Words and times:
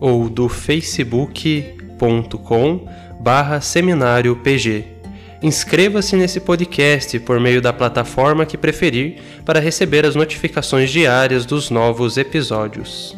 ou 0.00 0.28
do 0.28 0.48
facebook.com 0.48 2.88
barra 3.20 3.60
seminário 3.60 4.34
PG. 4.36 4.84
Inscreva-se 5.42 6.16
nesse 6.16 6.40
podcast 6.40 7.18
por 7.20 7.38
meio 7.38 7.60
da 7.60 7.72
plataforma 7.72 8.46
que 8.46 8.56
preferir 8.56 9.18
para 9.44 9.60
receber 9.60 10.06
as 10.06 10.14
notificações 10.14 10.90
diárias 10.90 11.44
dos 11.44 11.70
novos 11.70 12.16
episódios. 12.16 13.14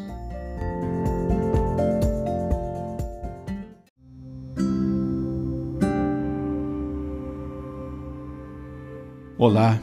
Olá, 9.38 9.80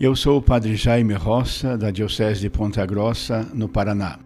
eu 0.00 0.16
sou 0.16 0.38
o 0.38 0.42
Padre 0.42 0.74
Jaime 0.74 1.14
Roça, 1.14 1.78
da 1.78 1.90
Diocese 1.90 2.40
de 2.40 2.50
Ponta 2.50 2.84
Grossa, 2.84 3.48
no 3.54 3.68
Paraná. 3.68 4.25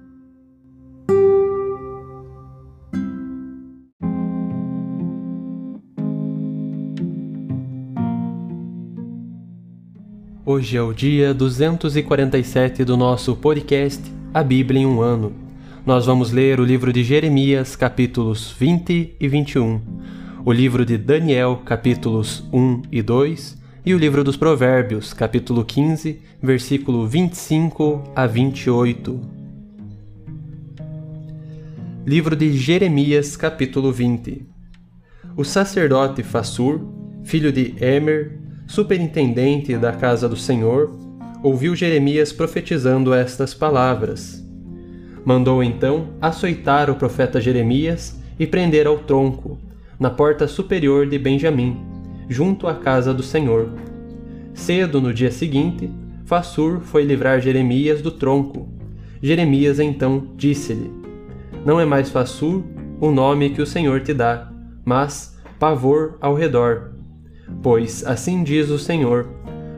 Hoje 10.43 10.75
é 10.75 10.81
o 10.81 10.91
dia 10.91 11.35
247 11.35 12.83
do 12.83 12.97
nosso 12.97 13.35
podcast 13.35 14.01
A 14.33 14.41
Bíblia 14.41 14.81
em 14.81 14.87
um 14.87 14.99
Ano. 14.99 15.31
Nós 15.85 16.07
vamos 16.07 16.31
ler 16.31 16.59
o 16.59 16.65
livro 16.65 16.91
de 16.91 17.03
Jeremias, 17.03 17.75
capítulos 17.75 18.51
20 18.57 19.17
e 19.19 19.27
21, 19.27 19.79
o 20.43 20.51
livro 20.51 20.83
de 20.83 20.97
Daniel, 20.97 21.61
capítulos 21.63 22.43
1 22.51 22.81
e 22.91 23.03
2, 23.03 23.55
e 23.85 23.93
o 23.93 23.99
livro 23.99 24.23
dos 24.23 24.35
Provérbios, 24.35 25.13
capítulo 25.13 25.63
15, 25.63 26.19
versículo 26.41 27.05
25 27.05 28.11
a 28.15 28.25
28. 28.25 29.21
Livro 32.03 32.35
de 32.35 32.51
Jeremias, 32.57 33.37
capítulo 33.37 33.91
20 33.91 34.43
O 35.37 35.43
sacerdote 35.43 36.23
Fassur, 36.23 36.81
filho 37.23 37.51
de 37.51 37.75
Emer, 37.79 38.40
superintendente 38.71 39.75
da 39.75 39.91
casa 39.91 40.29
do 40.29 40.37
Senhor, 40.37 40.95
ouviu 41.43 41.75
Jeremias 41.75 42.31
profetizando 42.31 43.13
estas 43.13 43.53
palavras. 43.53 44.41
Mandou 45.25 45.61
então 45.61 46.11
açoitar 46.21 46.89
o 46.89 46.95
profeta 46.95 47.41
Jeremias 47.41 48.17
e 48.39 48.47
prender 48.47 48.87
ao 48.87 48.99
tronco, 48.99 49.59
na 49.99 50.09
porta 50.09 50.47
superior 50.47 51.05
de 51.05 51.19
Benjamim, 51.19 51.81
junto 52.29 52.65
à 52.65 52.73
casa 52.73 53.13
do 53.13 53.21
Senhor. 53.21 53.67
Cedo 54.53 55.01
no 55.01 55.13
dia 55.13 55.31
seguinte, 55.31 55.91
Fassur 56.23 56.79
foi 56.79 57.03
livrar 57.03 57.41
Jeremias 57.41 58.01
do 58.01 58.09
tronco. 58.09 58.69
Jeremias 59.21 59.81
então 59.81 60.29
disse-lhe: 60.37 60.89
Não 61.65 61.77
é 61.77 61.83
mais 61.83 62.09
Fassur 62.09 62.63
o 63.01 63.11
nome 63.11 63.49
que 63.49 63.61
o 63.61 63.67
Senhor 63.67 63.99
te 63.99 64.13
dá, 64.13 64.49
mas 64.85 65.37
pavor 65.59 66.17
ao 66.21 66.33
redor 66.33 66.90
Pois 67.61 68.05
assim 68.05 68.43
diz 68.43 68.69
o 68.69 68.79
Senhor: 68.79 69.27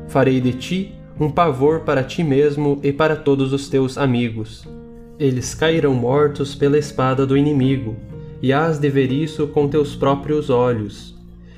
Farei 0.07 0.39
de 0.39 0.53
ti 0.53 0.95
um 1.19 1.29
pavor 1.29 1.81
para 1.81 2.03
ti 2.03 2.23
mesmo 2.23 2.79
e 2.81 2.91
para 2.91 3.15
todos 3.15 3.53
os 3.53 3.69
teus 3.69 3.97
amigos. 3.97 4.67
Eles 5.19 5.53
cairão 5.53 5.93
mortos 5.93 6.55
pela 6.55 6.77
espada 6.77 7.25
do 7.25 7.37
inimigo, 7.37 7.95
e 8.41 8.51
hás 8.51 8.79
de 8.79 8.89
ver 8.89 9.11
isso 9.11 9.47
com 9.47 9.67
teus 9.67 9.95
próprios 9.95 10.49
olhos. 10.49 11.15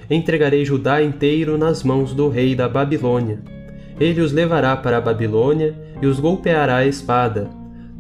Entregarei 0.10 0.64
Judá 0.66 1.02
inteiro 1.02 1.58
nas 1.58 1.84
mãos 1.84 2.14
do 2.14 2.30
rei 2.30 2.54
da 2.54 2.68
Babilônia. 2.70 3.40
Ele 4.00 4.22
os 4.22 4.32
levará 4.32 4.76
para 4.76 4.98
a 4.98 5.02
Babilônia 5.02 5.74
e 6.02 6.06
os 6.06 6.20
golpeará 6.20 6.78
a 6.78 6.86
espada. 6.86 7.50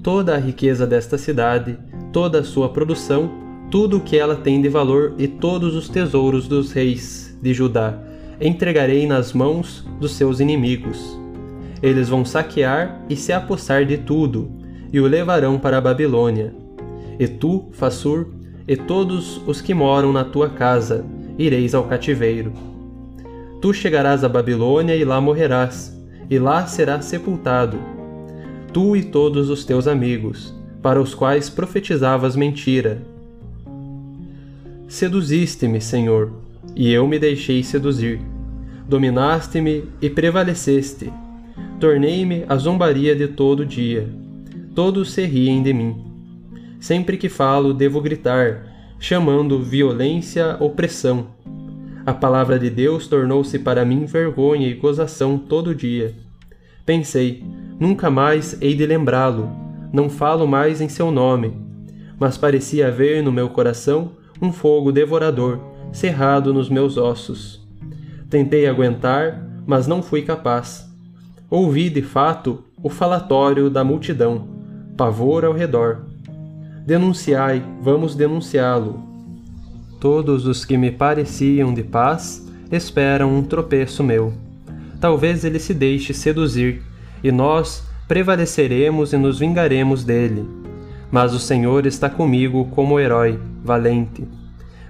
Toda 0.03 0.35
a 0.35 0.37
riqueza 0.37 0.85
desta 0.85 1.17
cidade, 1.17 1.79
toda 2.11 2.41
a 2.41 2.43
sua 2.43 2.69
produção, 2.69 3.31
tudo 3.71 3.97
o 3.97 4.01
que 4.01 4.17
ela 4.17 4.35
tem 4.35 4.61
de 4.61 4.69
valor 4.69 5.15
e 5.17 5.27
todos 5.27 5.73
os 5.73 5.89
tesouros 5.89 6.47
dos 6.47 6.71
reis 6.71 7.34
de 7.45 7.53
Judá 7.53 7.95
entregarei 8.41 9.05
nas 9.07 9.31
mãos 9.33 9.85
dos 9.99 10.13
seus 10.13 10.39
inimigos. 10.39 11.17
Eles 11.81 12.09
vão 12.09 12.25
saquear 12.25 13.05
e 13.07 13.15
se 13.15 13.31
apossar 13.31 13.85
de 13.85 13.99
tudo, 13.99 14.49
e 14.91 14.99
o 14.99 15.07
levarão 15.07 15.59
para 15.59 15.77
a 15.77 15.81
Babilônia. 15.81 16.53
E 17.19 17.27
tu, 17.27 17.69
Fassur, 17.71 18.27
e 18.67 18.75
todos 18.75 19.39
os 19.45 19.61
que 19.61 19.75
moram 19.75 20.11
na 20.11 20.23
tua 20.23 20.49
casa, 20.49 21.05
ireis 21.37 21.75
ao 21.75 21.83
cativeiro. 21.83 22.51
Tu 23.61 23.73
chegarás 23.73 24.23
à 24.23 24.29
Babilônia 24.29 24.95
e 24.95 25.05
lá 25.05 25.21
morrerás, 25.21 25.95
e 26.29 26.39
lá 26.39 26.65
serás 26.65 27.05
sepultado. 27.05 27.77
Tu 28.73 28.97
e 28.97 29.03
todos 29.03 29.51
os 29.51 29.63
teus 29.63 29.87
amigos, 29.87 30.51
para 30.81 30.99
os 30.99 31.13
quais 31.13 31.47
profetizavas 31.47 32.35
mentira. 32.35 33.01
Seduziste-me, 34.87 35.79
Senhor, 35.79 36.44
e 36.75 36.91
eu 36.91 37.07
me 37.07 37.17
deixei 37.19 37.63
seduzir. 37.63 38.21
Dominaste-me 38.87 39.85
e 40.01 40.09
prevaleceste. 40.09 41.11
Tornei-me 41.79 42.45
a 42.47 42.55
zombaria 42.55 43.15
de 43.15 43.27
todo 43.27 43.65
dia. 43.65 44.07
Todos 44.75 45.11
se 45.11 45.25
riem 45.25 45.63
de 45.63 45.73
mim. 45.73 45.95
Sempre 46.79 47.17
que 47.17 47.29
falo, 47.29 47.73
devo 47.73 47.99
gritar, 47.99 48.95
chamando 48.99 49.61
violência 49.61 50.57
opressão. 50.59 51.27
A 52.05 52.13
palavra 52.13 52.59
de 52.59 52.69
Deus 52.69 53.07
tornou-se 53.07 53.57
para 53.57 53.83
mim 53.83 54.05
vergonha 54.05 54.67
e 54.67 54.75
gozação 54.75 55.37
todo 55.37 55.73
dia. 55.73 56.13
Pensei, 56.85 57.43
nunca 57.79 58.11
mais 58.11 58.61
hei 58.61 58.75
de 58.75 58.85
lembrá-lo, 58.85 59.49
não 59.91 60.09
falo 60.09 60.47
mais 60.47 60.81
em 60.81 60.89
seu 60.89 61.09
nome. 61.09 61.53
Mas 62.19 62.37
parecia 62.37 62.87
haver 62.87 63.23
no 63.23 63.31
meu 63.31 63.49
coração 63.49 64.11
um 64.39 64.51
fogo 64.51 64.91
devorador 64.91 65.74
cerrado 65.95 66.53
nos 66.53 66.69
meus 66.69 66.97
ossos. 66.97 67.65
Tentei 68.29 68.67
aguentar, 68.67 69.41
mas 69.65 69.87
não 69.87 70.03
fui 70.03 70.23
capaz. 70.23 70.85
Ouvi, 71.49 71.89
de 71.89 72.01
fato, 72.01 72.65
o 72.83 72.89
falatório 72.89 73.69
da 73.69 73.81
multidão, 73.81 74.45
pavor 74.97 75.45
ao 75.45 75.53
redor. 75.53 76.01
Denunciai, 76.85 77.63
vamos 77.81 78.13
denunciá-lo. 78.13 79.01
Todos 79.97 80.45
os 80.45 80.65
que 80.65 80.77
me 80.77 80.91
pareciam 80.91 81.73
de 81.73 81.81
paz 81.81 82.45
esperam 82.69 83.33
um 83.33 83.41
tropeço 83.41 84.03
meu. 84.03 84.33
Talvez 84.99 85.45
ele 85.45 85.59
se 85.59 85.73
deixe 85.73 86.13
seduzir, 86.13 86.81
e 87.23 87.31
nós 87.31 87.87
prevaleceremos 88.05 89.13
e 89.13 89.17
nos 89.17 89.39
vingaremos 89.39 90.03
dele. 90.03 90.45
Mas 91.09 91.33
o 91.33 91.39
Senhor 91.39 91.85
está 91.85 92.09
comigo 92.09 92.65
como 92.71 92.99
herói, 92.99 93.39
valente. 93.63 94.27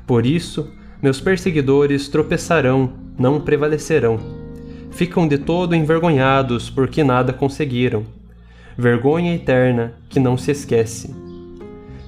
Por 0.07 0.25
isso, 0.25 0.68
meus 1.06 1.22
perseguidores 1.22 2.07
tropeçarão, 2.07 2.90
não 3.16 3.40
prevalecerão. 3.40 4.19
Ficam 4.90 5.28
de 5.28 5.38
todo 5.38 5.75
envergonhados 5.75 6.68
porque 6.68 7.04
nada 7.04 7.31
conseguiram. 7.31 8.04
Vergonha 8.75 9.36
eterna 9.36 9.94
que 10.10 10.19
não 10.19 10.36
se 10.36 10.50
esquece. 10.50 11.13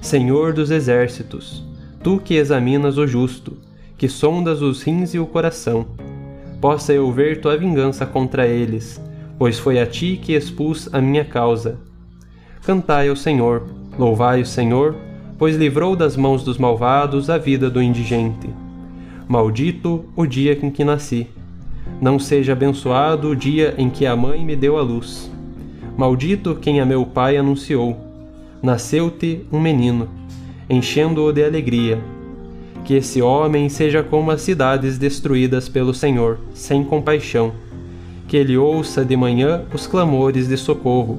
Senhor 0.00 0.52
dos 0.52 0.72
exércitos, 0.72 1.64
tu 2.02 2.18
que 2.18 2.34
examinas 2.34 2.98
o 2.98 3.06
justo, 3.06 3.56
que 3.96 4.08
sondas 4.08 4.62
os 4.62 4.82
rins 4.82 5.14
e 5.14 5.20
o 5.20 5.26
coração, 5.26 5.86
possa 6.60 6.92
eu 6.92 7.12
ver 7.12 7.40
tua 7.40 7.56
vingança 7.56 8.04
contra 8.04 8.48
eles, 8.48 9.00
pois 9.38 9.60
foi 9.60 9.78
a 9.78 9.86
ti 9.86 10.18
que 10.20 10.32
expus 10.32 10.92
a 10.92 11.00
minha 11.00 11.24
causa. 11.24 11.78
Cantai 12.64 13.08
ao 13.08 13.14
Senhor, 13.14 13.62
louvai 13.96 14.42
o 14.42 14.46
Senhor, 14.46 14.96
pois 15.38 15.54
livrou 15.54 15.94
das 15.94 16.16
mãos 16.16 16.42
dos 16.42 16.58
malvados 16.58 17.30
a 17.30 17.38
vida 17.38 17.70
do 17.70 17.80
indigente. 17.80 18.50
Maldito 19.28 20.06
o 20.16 20.26
dia 20.26 20.58
em 20.62 20.70
que 20.70 20.82
nasci. 20.82 21.26
Não 22.00 22.18
seja 22.18 22.52
abençoado 22.52 23.28
o 23.28 23.36
dia 23.36 23.74
em 23.76 23.90
que 23.90 24.06
a 24.06 24.16
mãe 24.16 24.44
me 24.44 24.56
deu 24.56 24.78
a 24.78 24.82
luz. 24.82 25.30
Maldito 25.96 26.54
quem 26.54 26.80
a 26.80 26.86
meu 26.86 27.04
pai 27.04 27.36
anunciou. 27.36 27.96
Nasceu-te 28.62 29.46
um 29.52 29.60
menino, 29.60 30.08
enchendo-o 30.68 31.32
de 31.32 31.44
alegria. 31.44 31.98
Que 32.84 32.94
esse 32.94 33.20
homem 33.20 33.68
seja 33.68 34.02
como 34.02 34.30
as 34.30 34.40
cidades 34.40 34.96
destruídas 34.96 35.68
pelo 35.68 35.92
Senhor, 35.92 36.38
sem 36.54 36.82
compaixão. 36.82 37.52
Que 38.26 38.36
ele 38.36 38.56
ouça 38.56 39.04
de 39.04 39.16
manhã 39.16 39.64
os 39.72 39.86
clamores 39.86 40.48
de 40.48 40.56
socorro, 40.56 41.18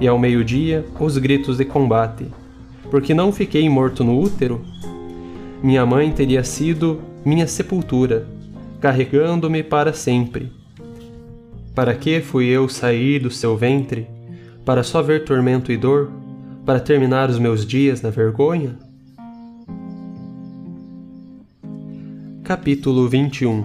e 0.00 0.08
ao 0.08 0.18
meio-dia 0.18 0.84
os 0.98 1.16
gritos 1.16 1.58
de 1.58 1.64
combate 1.64 2.26
porque 2.90 3.14
não 3.14 3.32
fiquei 3.32 3.68
morto 3.68 4.04
no 4.04 4.20
útero? 4.20 4.60
Minha 5.62 5.84
mãe 5.84 6.10
teria 6.10 6.44
sido 6.44 7.00
minha 7.26 7.48
sepultura, 7.48 8.24
carregando-me 8.80 9.60
para 9.60 9.92
sempre. 9.92 10.52
Para 11.74 11.92
que 11.92 12.20
fui 12.20 12.46
eu 12.46 12.68
sair 12.68 13.18
do 13.18 13.32
seu 13.32 13.56
ventre? 13.56 14.06
Para 14.64 14.84
só 14.84 15.02
ver 15.02 15.24
tormento 15.24 15.72
e 15.72 15.76
dor? 15.76 16.08
Para 16.64 16.78
terminar 16.78 17.28
os 17.28 17.36
meus 17.36 17.66
dias 17.66 18.00
na 18.00 18.10
vergonha? 18.10 18.78
Capítulo 22.44 23.08
21 23.08 23.64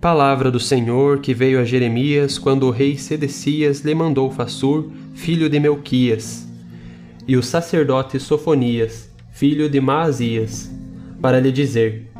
Palavra 0.00 0.50
do 0.50 0.58
Senhor 0.58 1.18
que 1.18 1.34
veio 1.34 1.60
a 1.60 1.64
Jeremias 1.64 2.38
quando 2.38 2.62
o 2.62 2.70
rei 2.70 2.96
Sedecias 2.96 3.80
lhe 3.80 3.94
mandou 3.94 4.30
Fassur, 4.30 4.90
filho 5.12 5.46
de 5.46 5.60
Melquias, 5.60 6.48
e 7.28 7.36
o 7.36 7.42
sacerdote 7.42 8.18
Sofonias, 8.18 9.10
filho 9.30 9.68
de 9.68 9.78
Maasias, 9.78 10.70
para 11.22 11.38
lhe 11.38 11.52
dizer: 11.52 12.10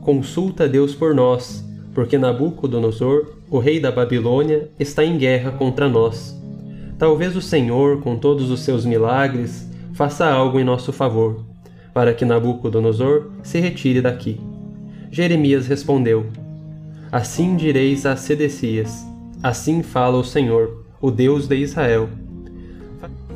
Consulta 0.00 0.68
Deus 0.68 0.94
por 0.94 1.12
nós, 1.12 1.64
porque 1.92 2.16
Nabucodonosor, 2.16 3.32
o 3.50 3.58
rei 3.58 3.80
da 3.80 3.90
Babilônia, 3.90 4.70
está 4.78 5.04
em 5.04 5.18
guerra 5.18 5.50
contra 5.50 5.88
nós. 5.88 6.40
Talvez 6.96 7.36
o 7.36 7.42
Senhor, 7.42 8.00
com 8.00 8.16
todos 8.16 8.50
os 8.50 8.60
seus 8.60 8.86
milagres, 8.86 9.68
faça 9.92 10.30
algo 10.30 10.60
em 10.60 10.64
nosso 10.64 10.92
favor, 10.92 11.44
para 11.92 12.14
que 12.14 12.24
Nabucodonosor 12.24 13.32
se 13.42 13.58
retire 13.58 14.00
daqui. 14.00 14.40
Jeremias 15.10 15.66
respondeu: 15.66 16.26
Assim 17.10 17.56
direis 17.56 18.06
a 18.06 18.14
Sedecias: 18.14 19.04
Assim 19.42 19.82
fala 19.82 20.16
o 20.16 20.24
Senhor, 20.24 20.84
o 21.00 21.10
Deus 21.10 21.48
de 21.48 21.56
Israel 21.56 22.08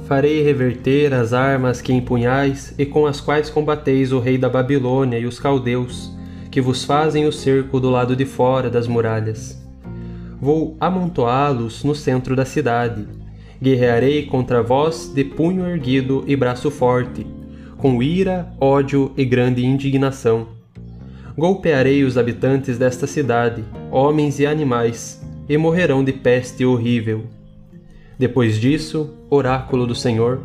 Farei 0.08 0.43
reverter 0.43 1.12
as 1.12 1.34
armas 1.34 1.82
que 1.82 1.93
empunhais 1.93 2.72
e 2.78 2.87
com 2.87 3.05
as 3.05 3.20
quais 3.20 3.50
combateis 3.50 4.10
o 4.10 4.19
rei 4.19 4.38
da 4.38 4.49
Babilônia 4.49 5.19
e 5.19 5.26
os 5.26 5.38
caldeus, 5.38 6.10
que 6.50 6.62
vos 6.62 6.82
fazem 6.82 7.26
o 7.26 7.32
cerco 7.32 7.78
do 7.78 7.90
lado 7.90 8.16
de 8.16 8.25
fora 8.25 8.70
das 8.70 8.88
muralhas. 8.88 9.62
Vou 10.40 10.78
amontoá-los 10.81 11.84
no 11.84 11.94
centro 11.94 12.34
da 12.34 12.46
cidade. 12.46 13.06
Guerrearei 13.62 14.25
contra 14.25 14.62
vós 14.62 15.12
de 15.14 15.25
punho 15.25 15.66
erguido 15.66 16.25
e 16.26 16.34
braço 16.34 16.70
forte, 16.70 17.26
com 17.76 18.02
ira, 18.02 18.50
ódio 18.58 19.12
e 19.14 19.26
grande 19.26 19.62
indignação. 19.62 20.49
Golpearei 21.37 22.02
os 22.02 22.16
habitantes 22.16 22.78
desta 22.78 23.06
cidade, 23.06 23.62
homens 23.90 24.40
e 24.40 24.46
animais, 24.46 25.22
e 25.46 25.58
morrerão 25.58 26.02
de 26.02 26.14
peste 26.14 26.64
horrível 26.64 27.26
depois 28.19 28.59
disso, 28.59 29.11
oráculo 29.31 29.87
do 29.87 29.94
Senhor, 29.94 30.41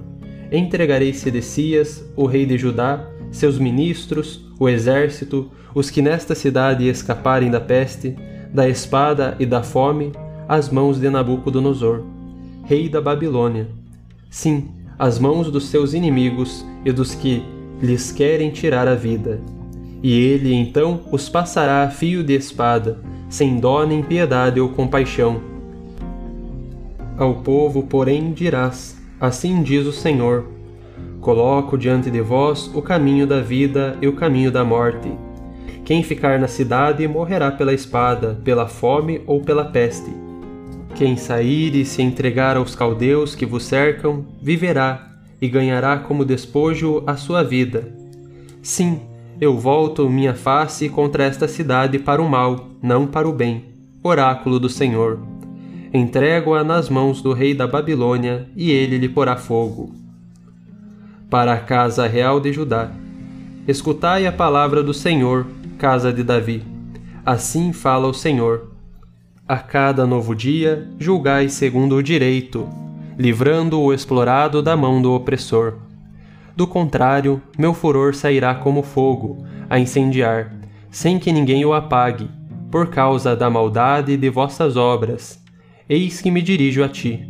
entregarei 0.51 1.11
Sedecias, 1.11 2.05
o 2.15 2.27
rei 2.27 2.45
de 2.45 2.55
Judá, 2.55 3.09
seus 3.31 3.57
ministros, 3.57 4.45
o 4.59 4.69
exército, 4.69 5.49
os 5.73 5.89
que 5.89 5.99
nesta 5.99 6.35
cidade 6.35 6.87
escaparem 6.87 7.49
da 7.49 7.59
peste, 7.59 8.15
da 8.53 8.69
espada 8.69 9.35
e 9.39 9.45
da 9.45 9.63
fome, 9.63 10.11
às 10.47 10.69
mãos 10.69 10.99
de 10.99 11.09
Nabucodonosor, 11.09 12.03
rei 12.63 12.87
da 12.87 13.01
Babilônia. 13.01 13.67
Sim, 14.29 14.69
às 14.99 15.17
mãos 15.17 15.49
dos 15.49 15.69
seus 15.69 15.95
inimigos 15.95 16.63
e 16.85 16.91
dos 16.91 17.15
que 17.15 17.43
lhes 17.81 18.11
querem 18.11 18.51
tirar 18.51 18.87
a 18.87 18.93
vida. 18.93 19.41
E 20.03 20.13
ele 20.13 20.53
então 20.53 21.01
os 21.11 21.27
passará 21.27 21.83
a 21.83 21.89
fio 21.89 22.23
de 22.23 22.35
espada, 22.35 22.99
sem 23.29 23.59
dó 23.59 23.83
nem 23.83 24.03
piedade 24.03 24.59
ou 24.59 24.69
compaixão 24.69 25.52
ao 27.17 27.35
povo, 27.35 27.83
porém, 27.83 28.31
dirás: 28.31 28.97
Assim 29.19 29.61
diz 29.61 29.85
o 29.85 29.91
Senhor: 29.91 30.45
Coloco 31.21 31.77
diante 31.77 32.09
de 32.09 32.21
vós 32.21 32.69
o 32.73 32.81
caminho 32.81 33.25
da 33.25 33.39
vida 33.39 33.97
e 34.01 34.07
o 34.07 34.13
caminho 34.13 34.51
da 34.51 34.63
morte. 34.63 35.11
Quem 35.85 36.01
ficar 36.01 36.39
na 36.39 36.47
cidade 36.47 37.07
morrerá 37.07 37.51
pela 37.51 37.73
espada, 37.73 38.39
pela 38.43 38.67
fome 38.67 39.21
ou 39.27 39.41
pela 39.41 39.65
peste. 39.65 40.11
Quem 40.95 41.17
sair 41.17 41.75
e 41.75 41.85
se 41.85 42.01
entregar 42.01 42.55
aos 42.55 42.75
caldeus 42.75 43.35
que 43.35 43.45
vos 43.45 43.65
cercam, 43.65 44.25
viverá 44.41 45.11
e 45.41 45.49
ganhará 45.49 45.97
como 45.97 46.23
despojo 46.23 47.03
a 47.05 47.15
sua 47.15 47.43
vida. 47.43 47.93
Sim, 48.61 49.01
eu 49.41 49.57
volto 49.57 50.09
minha 50.09 50.33
face 50.33 50.87
contra 50.87 51.25
esta 51.25 51.47
cidade 51.47 51.99
para 51.99 52.21
o 52.21 52.29
mal, 52.29 52.69
não 52.81 53.07
para 53.07 53.27
o 53.27 53.33
bem. 53.33 53.65
Oráculo 54.03 54.59
do 54.59 54.69
Senhor 54.69 55.32
entrego-a 55.93 56.63
nas 56.63 56.89
mãos 56.89 57.21
do 57.21 57.33
rei 57.33 57.53
da 57.53 57.67
Babilônia, 57.67 58.47
e 58.55 58.71
ele 58.71 58.97
lhe 58.97 59.07
porá 59.07 59.37
fogo. 59.37 59.93
Para 61.29 61.53
a 61.53 61.59
casa 61.59 62.07
real 62.07 62.39
de 62.39 62.51
Judá. 62.51 62.89
Escutai 63.67 64.25
a 64.25 64.31
palavra 64.31 64.81
do 64.81 64.93
Senhor, 64.93 65.45
casa 65.77 66.11
de 66.11 66.23
Davi. 66.23 66.63
Assim 67.23 67.71
fala 67.71 68.07
o 68.07 68.13
Senhor. 68.13 68.71
A 69.47 69.57
cada 69.57 70.07
novo 70.07 70.35
dia, 70.35 70.89
julgai 70.97 71.47
segundo 71.47 71.95
o 71.95 72.03
direito, 72.03 72.67
livrando 73.17 73.79
o 73.79 73.93
explorado 73.93 74.63
da 74.63 74.75
mão 74.75 74.99
do 74.99 75.13
opressor. 75.13 75.75
Do 76.55 76.65
contrário, 76.65 77.41
meu 77.57 77.73
furor 77.73 78.15
sairá 78.15 78.55
como 78.55 78.81
fogo, 78.81 79.45
a 79.69 79.77
incendiar, 79.77 80.53
sem 80.89 81.19
que 81.19 81.31
ninguém 81.31 81.63
o 81.65 81.73
apague, 81.73 82.29
por 82.71 82.87
causa 82.87 83.35
da 83.35 83.49
maldade 83.49 84.17
de 84.17 84.29
vossas 84.29 84.75
obras 84.75 85.42
Eis 85.89 86.21
que 86.21 86.31
me 86.31 86.41
dirijo 86.41 86.81
a 86.81 86.87
ti, 86.87 87.27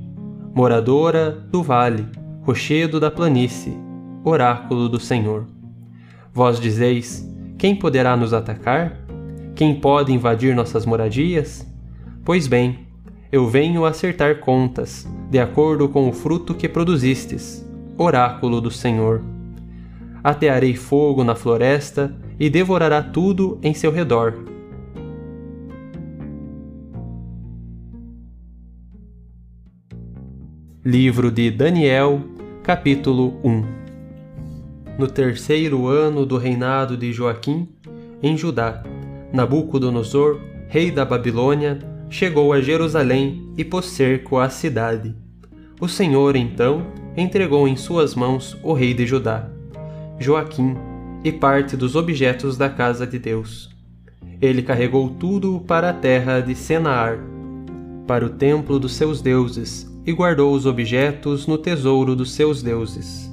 moradora 0.53 1.31
do 1.31 1.63
vale, 1.63 2.05
rochedo 2.43 3.00
da 3.00 3.10
planície, 3.10 3.75
oráculo 4.24 4.88
do 4.88 5.00
Senhor. 5.00 5.48
Vós 6.31 6.60
dizeis: 6.60 7.27
Quem 7.57 7.75
poderá 7.75 8.15
nos 8.15 8.31
atacar? 8.31 9.00
Quem 9.55 9.74
pode 9.74 10.13
invadir 10.13 10.55
nossas 10.55 10.86
moradias? 10.86 11.65
Pois 12.24 12.45
bem, 12.45 12.86
eu 13.31 13.48
venho 13.48 13.86
acertar 13.86 14.39
contas, 14.39 15.07
de 15.31 15.39
acordo 15.39 15.89
com 15.89 16.07
o 16.07 16.13
fruto 16.13 16.53
que 16.53 16.69
produzistes, 16.69 17.67
oráculo 17.98 18.62
do 18.62 18.69
Senhor. 18.69 19.24
Atearei 20.24 20.75
fogo 20.75 21.24
na 21.24 21.33
floresta 21.33 22.15
e 22.39 22.51
devorará 22.51 23.01
tudo 23.01 23.57
em 23.63 23.74
seu 23.74 23.91
redor 23.91 24.52
Livro 30.85 31.31
de 31.31 31.49
Daniel, 31.49 32.21
capítulo 32.61 33.39
1 33.41 33.63
No 34.99 35.07
terceiro 35.07 35.87
ano 35.87 36.25
do 36.25 36.37
reinado 36.37 36.97
de 36.97 37.13
Joaquim, 37.13 37.69
em 38.21 38.35
Judá, 38.35 38.83
Nabucodonosor, 39.31 40.41
rei 40.67 40.91
da 40.91 41.05
Babilônia, 41.05 41.79
chegou 42.09 42.51
a 42.51 42.59
Jerusalém 42.59 43.49
e 43.57 43.63
pôs 43.63 43.85
cerco 43.85 44.37
à 44.37 44.49
cidade. 44.49 45.15
O 45.79 45.87
Senhor, 45.87 46.35
então, 46.35 46.85
entregou 47.15 47.65
em 47.65 47.77
suas 47.77 48.13
mãos 48.13 48.57
o 48.61 48.73
rei 48.73 48.93
de 48.93 49.05
Judá, 49.05 49.49
Joaquim, 50.19 50.75
e 51.23 51.31
parte 51.31 51.77
dos 51.77 51.95
objetos 51.95 52.57
da 52.57 52.69
casa 52.69 53.07
de 53.07 53.17
Deus. 53.17 53.73
Ele 54.41 54.61
carregou 54.61 55.11
tudo 55.11 55.63
para 55.65 55.91
a 55.91 55.93
terra 55.93 56.41
de 56.41 56.53
Senaar, 56.53 57.19
para 58.05 58.25
o 58.25 58.29
templo 58.31 58.77
dos 58.77 58.95
seus 58.95 59.21
deuses, 59.21 59.92
e 60.05 60.12
guardou 60.12 60.53
os 60.53 60.65
objetos 60.65 61.48
no 61.48 61.57
tesouro 61.57 62.15
dos 62.15 62.31
seus 62.33 62.62
deuses. 62.62 63.31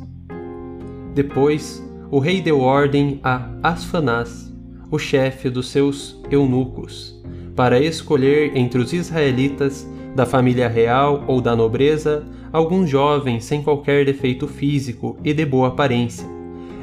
Depois, 1.15 1.85
o 2.11 2.19
rei 2.19 2.41
deu 2.41 2.61
ordem 2.61 3.21
a 3.23 3.49
Asfanás, 3.63 4.53
o 4.91 4.99
chefe 4.99 5.49
dos 5.51 5.69
seus 5.69 6.21
eunucos, 6.31 7.21
para 7.55 7.81
escolher 7.81 8.57
entre 8.57 8.81
os 8.81 8.93
israelitas 8.93 9.89
da 10.15 10.27
família 10.27 10.69
real 10.69 11.25
ou 11.27 11.41
da 11.41 11.55
nobreza 11.55 12.27
alguns 12.53 12.91
jovens 12.91 13.45
sem 13.45 13.63
qualquer 13.63 14.05
defeito 14.05 14.49
físico 14.49 15.17
e 15.23 15.33
de 15.33 15.45
boa 15.45 15.69
aparência, 15.69 16.27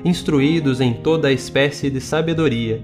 instruídos 0.04 0.80
em 0.80 0.94
toda 0.94 1.28
a 1.28 1.34
espécie 1.34 1.90
de 1.90 2.00
sabedoria, 2.00 2.82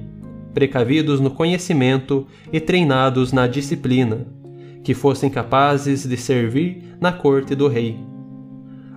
precavidos 0.54 1.20
no 1.20 1.32
conhecimento 1.32 2.28
e 2.52 2.60
treinados 2.60 3.32
na 3.32 3.48
disciplina, 3.48 4.28
que 4.84 4.94
fossem 4.94 5.30
capazes 5.30 6.08
de 6.08 6.18
servir 6.18 6.96
na 7.00 7.12
corte 7.12 7.56
do 7.56 7.68
rei. 7.68 7.98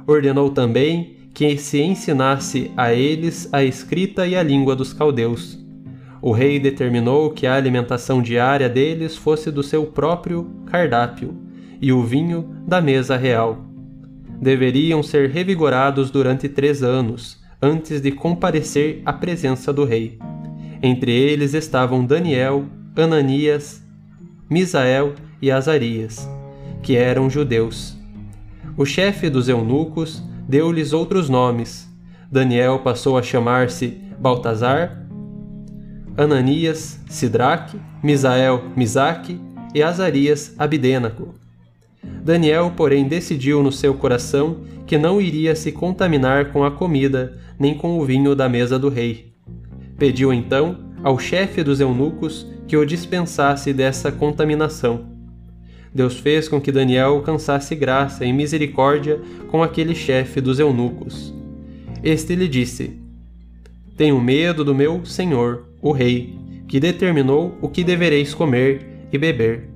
Ordenou 0.06 0.50
também 0.50 1.16
que 1.32 1.56
se 1.58 1.80
ensinasse 1.80 2.70
a 2.76 2.92
eles 2.92 3.48
a 3.52 3.62
escrita 3.62 4.26
e 4.26 4.34
a 4.34 4.42
língua 4.42 4.74
dos 4.74 4.92
caldeus. 4.92 5.58
O 6.22 6.32
rei 6.32 6.58
determinou 6.58 7.30
que 7.30 7.46
a 7.46 7.54
alimentação 7.54 8.22
diária 8.22 8.68
deles 8.68 9.16
fosse 9.16 9.50
do 9.50 9.62
seu 9.62 9.86
próprio 9.86 10.50
cardápio 10.66 11.36
e 11.80 11.92
o 11.92 12.02
vinho 12.02 12.56
da 12.66 12.80
mesa 12.80 13.16
real. 13.16 13.66
Deveriam 14.40 15.02
ser 15.02 15.30
revigorados 15.30 16.10
durante 16.10 16.48
três 16.48 16.82
anos, 16.82 17.38
antes 17.60 18.00
de 18.00 18.10
comparecer 18.10 19.02
à 19.04 19.12
presença 19.12 19.72
do 19.72 19.84
rei. 19.84 20.18
Entre 20.82 21.12
eles 21.12 21.54
estavam 21.54 22.04
Daniel, 22.04 22.64
Ananias, 22.96 23.82
Misael 24.48 25.14
e 25.40 25.50
Azarias, 25.50 26.28
que 26.82 26.96
eram 26.96 27.28
judeus. 27.28 27.96
O 28.76 28.84
chefe 28.84 29.30
dos 29.30 29.48
eunucos 29.48 30.22
deu-lhes 30.48 30.92
outros 30.92 31.28
nomes. 31.28 31.88
Daniel 32.30 32.80
passou 32.80 33.16
a 33.16 33.22
chamar-se 33.22 33.98
Baltazar, 34.18 35.06
Ananias, 36.16 36.98
Sidraque, 37.08 37.78
Misael, 38.02 38.64
Misaque 38.76 39.40
e 39.74 39.82
Azarias, 39.82 40.54
Abdênaco. 40.58 41.34
Daniel, 42.22 42.72
porém, 42.76 43.06
decidiu 43.06 43.62
no 43.62 43.70
seu 43.70 43.94
coração 43.94 44.58
que 44.86 44.96
não 44.96 45.20
iria 45.20 45.54
se 45.54 45.72
contaminar 45.72 46.52
com 46.52 46.64
a 46.64 46.70
comida 46.70 47.38
nem 47.58 47.74
com 47.74 47.98
o 47.98 48.04
vinho 48.04 48.34
da 48.34 48.48
mesa 48.48 48.78
do 48.78 48.88
rei. 48.88 49.32
Pediu 49.98 50.32
então 50.32 50.78
ao 51.02 51.18
chefe 51.18 51.62
dos 51.62 51.80
eunucos 51.80 52.46
que 52.66 52.76
o 52.76 52.84
dispensasse 52.84 53.72
dessa 53.72 54.10
contaminação. 54.12 55.15
Deus 55.96 56.18
fez 56.18 56.46
com 56.46 56.60
que 56.60 56.70
Daniel 56.70 57.14
alcançasse 57.14 57.74
graça 57.74 58.22
e 58.26 58.32
misericórdia 58.32 59.18
com 59.50 59.62
aquele 59.62 59.94
chefe 59.94 60.42
dos 60.42 60.60
eunucos. 60.60 61.32
Este 62.04 62.36
lhe 62.36 62.46
disse: 62.46 63.00
Tenho 63.96 64.20
medo 64.20 64.62
do 64.62 64.74
meu 64.74 65.06
senhor, 65.06 65.64
o 65.80 65.92
rei, 65.92 66.38
que 66.68 66.78
determinou 66.78 67.56
o 67.62 67.68
que 67.70 67.82
devereis 67.82 68.34
comer 68.34 69.06
e 69.10 69.16
beber. 69.16 69.70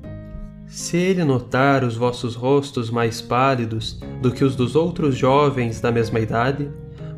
Se 0.66 0.98
ele 0.98 1.24
notar 1.24 1.82
os 1.82 1.96
vossos 1.96 2.34
rostos 2.34 2.90
mais 2.90 3.22
pálidos 3.22 3.98
do 4.20 4.30
que 4.30 4.44
os 4.44 4.54
dos 4.54 4.76
outros 4.76 5.16
jovens 5.16 5.80
da 5.80 5.90
mesma 5.90 6.20
idade, 6.20 6.68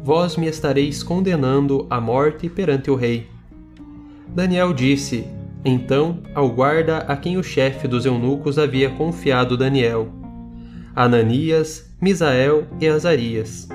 vós 0.04 0.36
me 0.36 0.46
estareis 0.46 1.02
condenando 1.02 1.88
à 1.90 2.00
morte 2.00 2.48
perante 2.48 2.88
o 2.88 2.94
rei. 2.94 3.26
Daniel 4.28 4.72
disse, 4.72 5.26
então, 5.64 6.18
ao 6.34 6.48
guarda 6.50 6.98
a 6.98 7.16
quem 7.16 7.36
o 7.36 7.42
chefe 7.42 7.86
dos 7.86 8.04
eunucos 8.04 8.58
havia 8.58 8.90
confiado 8.90 9.56
Daniel, 9.56 10.08
Ananias, 10.94 11.90
Misael 12.00 12.66
e 12.80 12.88
Azarias. 12.88 13.68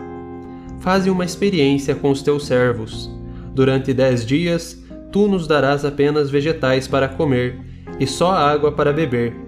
Faze 0.79 1.09
uma 1.09 1.25
experiência 1.25 1.95
com 1.95 2.11
os 2.11 2.21
teus 2.21 2.45
servos. 2.45 3.09
Durante 3.53 3.93
dez 3.93 4.25
dias, 4.25 4.83
tu 5.11 5.27
nos 5.27 5.47
darás 5.47 5.83
apenas 5.83 6.29
vegetais 6.29 6.87
para 6.87 7.07
comer 7.07 7.59
e 7.99 8.05
só 8.05 8.31
água 8.31 8.71
para 8.71 8.93
beber 8.93 9.47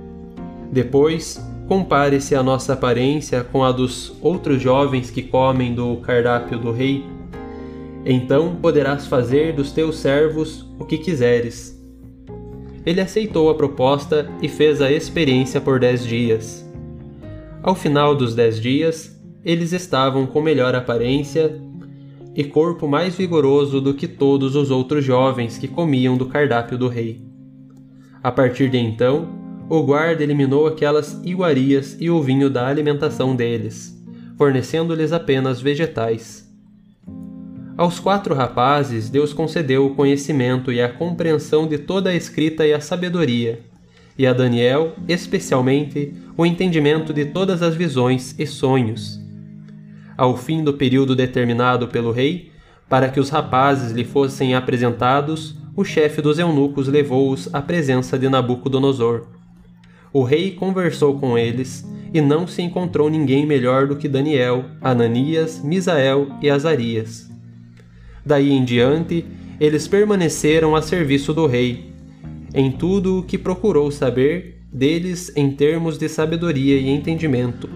depois, 0.71 1.43
compare-se 1.67 2.35
a 2.35 2.43
nossa 2.43 2.73
aparência 2.73 3.43
com 3.43 3.63
a 3.63 3.71
dos 3.71 4.15
outros 4.21 4.61
jovens 4.61 5.09
que 5.09 5.23
comem 5.23 5.73
do 5.73 5.97
cardápio 5.97 6.59
do 6.59 6.71
rei. 6.71 7.03
Então 8.05 8.55
poderás 8.55 9.07
fazer 9.07 9.53
dos 9.53 9.71
teus 9.71 9.97
servos 9.97 10.65
o 10.77 10.85
que 10.85 10.97
quiseres. 10.99 11.78
Ele 12.89 13.01
aceitou 13.01 13.51
a 13.51 13.53
proposta 13.53 14.27
e 14.41 14.49
fez 14.49 14.81
a 14.81 14.91
experiência 14.91 15.61
por 15.61 15.79
dez 15.79 16.03
dias. 16.03 16.67
Ao 17.61 17.75
final 17.75 18.15
dos 18.15 18.33
dez 18.33 18.59
dias, 18.59 19.15
eles 19.45 19.73
estavam 19.73 20.25
com 20.25 20.41
melhor 20.41 20.73
aparência 20.73 21.61
e 22.35 22.43
corpo 22.43 22.87
mais 22.87 23.13
vigoroso 23.13 23.79
do 23.79 23.93
que 23.93 24.07
todos 24.07 24.55
os 24.55 24.71
outros 24.71 25.05
jovens 25.05 25.55
que 25.55 25.67
comiam 25.67 26.17
do 26.17 26.25
cardápio 26.25 26.79
do 26.79 26.87
rei. 26.87 27.21
A 28.23 28.31
partir 28.31 28.71
de 28.71 28.79
então, 28.79 29.29
o 29.69 29.83
guarda 29.83 30.23
eliminou 30.23 30.65
aquelas 30.65 31.13
iguarias 31.23 31.95
e 31.99 32.09
o 32.09 32.19
vinho 32.19 32.49
da 32.49 32.65
alimentação 32.65 33.35
deles, 33.35 33.95
fornecendo-lhes 34.35 35.13
apenas 35.13 35.61
vegetais. 35.61 36.48
Aos 37.79 37.97
quatro 37.97 38.35
rapazes 38.35 39.09
Deus 39.09 39.31
concedeu 39.31 39.85
o 39.85 39.95
conhecimento 39.95 40.69
e 40.69 40.81
a 40.81 40.89
compreensão 40.89 41.65
de 41.65 41.77
toda 41.77 42.09
a 42.09 42.13
escrita 42.13 42.67
e 42.67 42.73
a 42.73 42.81
sabedoria, 42.81 43.61
e 44.17 44.27
a 44.27 44.33
Daniel, 44.33 44.95
especialmente, 45.07 46.13
o 46.35 46.45
entendimento 46.45 47.13
de 47.13 47.23
todas 47.23 47.61
as 47.61 47.77
visões 47.77 48.35
e 48.37 48.45
sonhos. 48.45 49.17
Ao 50.17 50.35
fim 50.35 50.61
do 50.61 50.73
período 50.73 51.15
determinado 51.15 51.87
pelo 51.87 52.11
rei, 52.11 52.51
para 52.89 53.07
que 53.07 53.19
os 53.21 53.29
rapazes 53.29 53.93
lhe 53.93 54.03
fossem 54.03 54.55
apresentados, 54.55 55.55
o 55.73 55.85
chefe 55.85 56.21
dos 56.21 56.37
eunucos 56.37 56.89
levou-os 56.89 57.47
à 57.55 57.61
presença 57.61 58.19
de 58.19 58.27
Nabucodonosor 58.27 59.25
o 60.11 60.23
rei 60.23 60.51
conversou 60.51 61.19
com 61.19 61.37
eles 61.37 61.87
e 62.11 62.19
não 62.19 62.47
se 62.47 62.63
encontrou 62.63 63.09
ninguém 63.11 63.45
melhor 63.45 63.85
do 63.87 63.95
que 63.95 64.07
Daniel, 64.07 64.65
Ananias, 64.81 65.61
Misael 65.63 66.27
e 66.41 66.49
Azarias. 66.49 67.28
Daí 68.29 68.51
em 68.51 68.63
diante, 68.63 69.25
eles 69.59 69.87
permaneceram 69.87 70.75
a 70.75 70.83
serviço 70.83 71.33
do 71.33 71.47
rei, 71.47 71.91
em 72.53 72.71
tudo 72.71 73.17
o 73.17 73.23
que 73.23 73.39
procurou 73.39 73.89
saber 73.89 74.61
deles 74.71 75.35
em 75.35 75.49
termos 75.49 75.97
de 75.97 76.07
sabedoria 76.07 76.77
e 76.77 76.89
entendimento. 76.89 77.67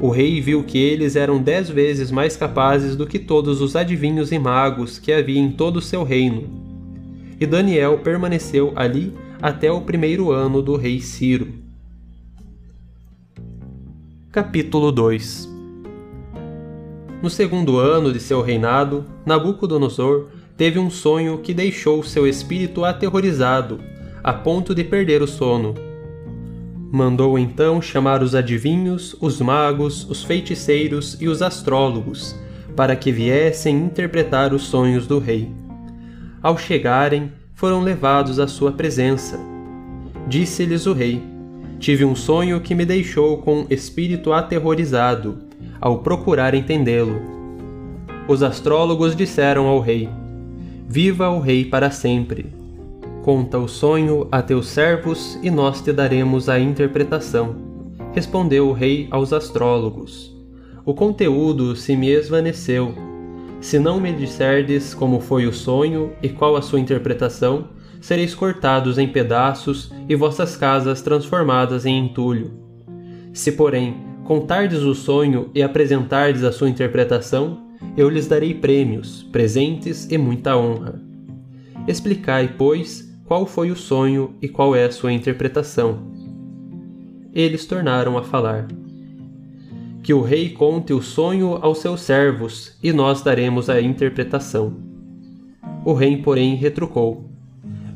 O 0.00 0.08
rei 0.08 0.40
viu 0.40 0.64
que 0.64 0.78
eles 0.78 1.14
eram 1.14 1.42
dez 1.42 1.68
vezes 1.68 2.10
mais 2.10 2.38
capazes 2.38 2.96
do 2.96 3.06
que 3.06 3.18
todos 3.18 3.60
os 3.60 3.76
adivinhos 3.76 4.32
e 4.32 4.38
magos 4.38 4.98
que 4.98 5.12
havia 5.12 5.38
em 5.38 5.50
todo 5.50 5.76
o 5.76 5.82
seu 5.82 6.02
reino. 6.04 6.48
E 7.38 7.44
Daniel 7.44 7.98
permaneceu 7.98 8.72
ali 8.76 9.12
até 9.42 9.70
o 9.70 9.82
primeiro 9.82 10.30
ano 10.30 10.62
do 10.62 10.74
rei 10.74 11.02
Ciro. 11.02 11.48
Capítulo 14.32 14.90
2 14.90 15.57
No 17.20 17.28
segundo 17.28 17.78
ano 17.78 18.12
de 18.12 18.20
seu 18.20 18.40
reinado, 18.40 19.04
Nabucodonosor 19.26 20.28
teve 20.56 20.78
um 20.78 20.88
sonho 20.88 21.38
que 21.38 21.52
deixou 21.52 22.02
seu 22.04 22.28
espírito 22.28 22.84
aterrorizado, 22.84 23.80
a 24.22 24.32
ponto 24.32 24.72
de 24.72 24.84
perder 24.84 25.20
o 25.20 25.26
sono. 25.26 25.74
Mandou 26.92 27.36
então 27.36 27.82
chamar 27.82 28.22
os 28.22 28.36
adivinhos, 28.36 29.16
os 29.20 29.40
magos, 29.40 30.08
os 30.08 30.22
feiticeiros 30.22 31.20
e 31.20 31.26
os 31.26 31.42
astrólogos, 31.42 32.38
para 32.76 32.94
que 32.94 33.10
viessem 33.10 33.76
interpretar 33.76 34.54
os 34.54 34.62
sonhos 34.62 35.04
do 35.06 35.18
rei. 35.18 35.50
Ao 36.40 36.56
chegarem, 36.56 37.32
foram 37.52 37.80
levados 37.80 38.38
à 38.38 38.46
sua 38.46 38.70
presença. 38.70 39.40
Disse-lhes 40.28 40.86
o 40.86 40.92
rei: 40.92 41.20
Tive 41.80 42.04
um 42.04 42.14
sonho 42.14 42.60
que 42.60 42.76
me 42.76 42.86
deixou 42.86 43.38
com 43.38 43.66
espírito 43.68 44.32
aterrorizado 44.32 45.47
ao 45.80 45.98
procurar 45.98 46.54
entendê-lo. 46.54 47.20
Os 48.26 48.42
astrólogos 48.42 49.16
disseram 49.16 49.66
ao 49.66 49.80
rei: 49.80 50.08
Viva 50.86 51.28
o 51.30 51.40
rei 51.40 51.64
para 51.64 51.90
sempre. 51.90 52.46
Conta 53.22 53.58
o 53.58 53.68
sonho 53.68 54.26
a 54.32 54.40
teus 54.40 54.68
servos 54.68 55.38
e 55.42 55.50
nós 55.50 55.82
te 55.82 55.92
daremos 55.92 56.48
a 56.48 56.58
interpretação. 56.58 57.56
Respondeu 58.14 58.68
o 58.68 58.72
rei 58.72 59.06
aos 59.10 59.32
astrólogos: 59.32 60.34
O 60.84 60.94
conteúdo 60.94 61.76
se 61.76 61.96
me 61.96 62.08
esvaneceu. 62.08 62.94
Se 63.60 63.78
não 63.78 64.00
me 64.00 64.12
disserdes 64.12 64.94
como 64.94 65.20
foi 65.20 65.46
o 65.46 65.52
sonho 65.52 66.12
e 66.22 66.28
qual 66.28 66.56
a 66.56 66.62
sua 66.62 66.80
interpretação, 66.80 67.68
sereis 68.00 68.34
cortados 68.34 68.98
em 68.98 69.08
pedaços 69.08 69.92
e 70.08 70.14
vossas 70.14 70.56
casas 70.56 71.02
transformadas 71.02 71.84
em 71.84 71.98
entulho. 71.98 72.52
Se, 73.32 73.52
porém, 73.52 74.07
contardes 74.28 74.82
o 74.82 74.94
sonho 74.94 75.50
e 75.54 75.62
apresentardes 75.62 76.44
a 76.44 76.52
sua 76.52 76.68
interpretação, 76.68 77.62
eu 77.96 78.10
lhes 78.10 78.26
darei 78.26 78.52
prêmios, 78.52 79.22
presentes 79.32 80.06
e 80.10 80.18
muita 80.18 80.54
honra. 80.54 81.00
Explicai, 81.86 82.54
pois, 82.58 83.10
qual 83.24 83.46
foi 83.46 83.70
o 83.70 83.76
sonho 83.76 84.34
e 84.42 84.46
qual 84.46 84.76
é 84.76 84.84
a 84.84 84.92
sua 84.92 85.14
interpretação. 85.14 86.12
Eles 87.32 87.64
tornaram 87.64 88.18
a 88.18 88.22
falar. 88.22 88.68
Que 90.02 90.12
o 90.12 90.20
rei 90.20 90.50
conte 90.50 90.92
o 90.92 91.00
sonho 91.00 91.58
aos 91.62 91.78
seus 91.78 92.02
servos, 92.02 92.76
e 92.82 92.92
nós 92.92 93.22
daremos 93.22 93.70
a 93.70 93.80
interpretação. 93.80 94.76
O 95.86 95.94
rei, 95.94 96.18
porém, 96.18 96.54
retrucou: 96.54 97.24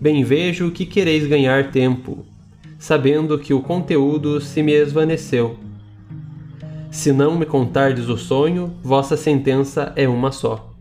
Bem 0.01 0.25
vejo 0.25 0.71
que 0.71 0.87
quereis 0.87 1.27
ganhar 1.27 1.71
tempo, 1.71 2.25
sabendo 2.79 3.39
que 3.39 3.53
o 3.53 3.61
conteúdo 3.61 4.41
se 4.41 4.63
me 4.63 4.73
esvaneceu 4.73 5.59
se 6.93 7.11
não 7.11 7.39
me 7.39 7.47
contardes 7.47 8.11
o 8.11 8.19
sonho, 8.19 8.75
vossa 8.83 9.17
sentença 9.17 9.95
é 9.97 10.07
uma 10.07 10.31
só. 10.31 10.75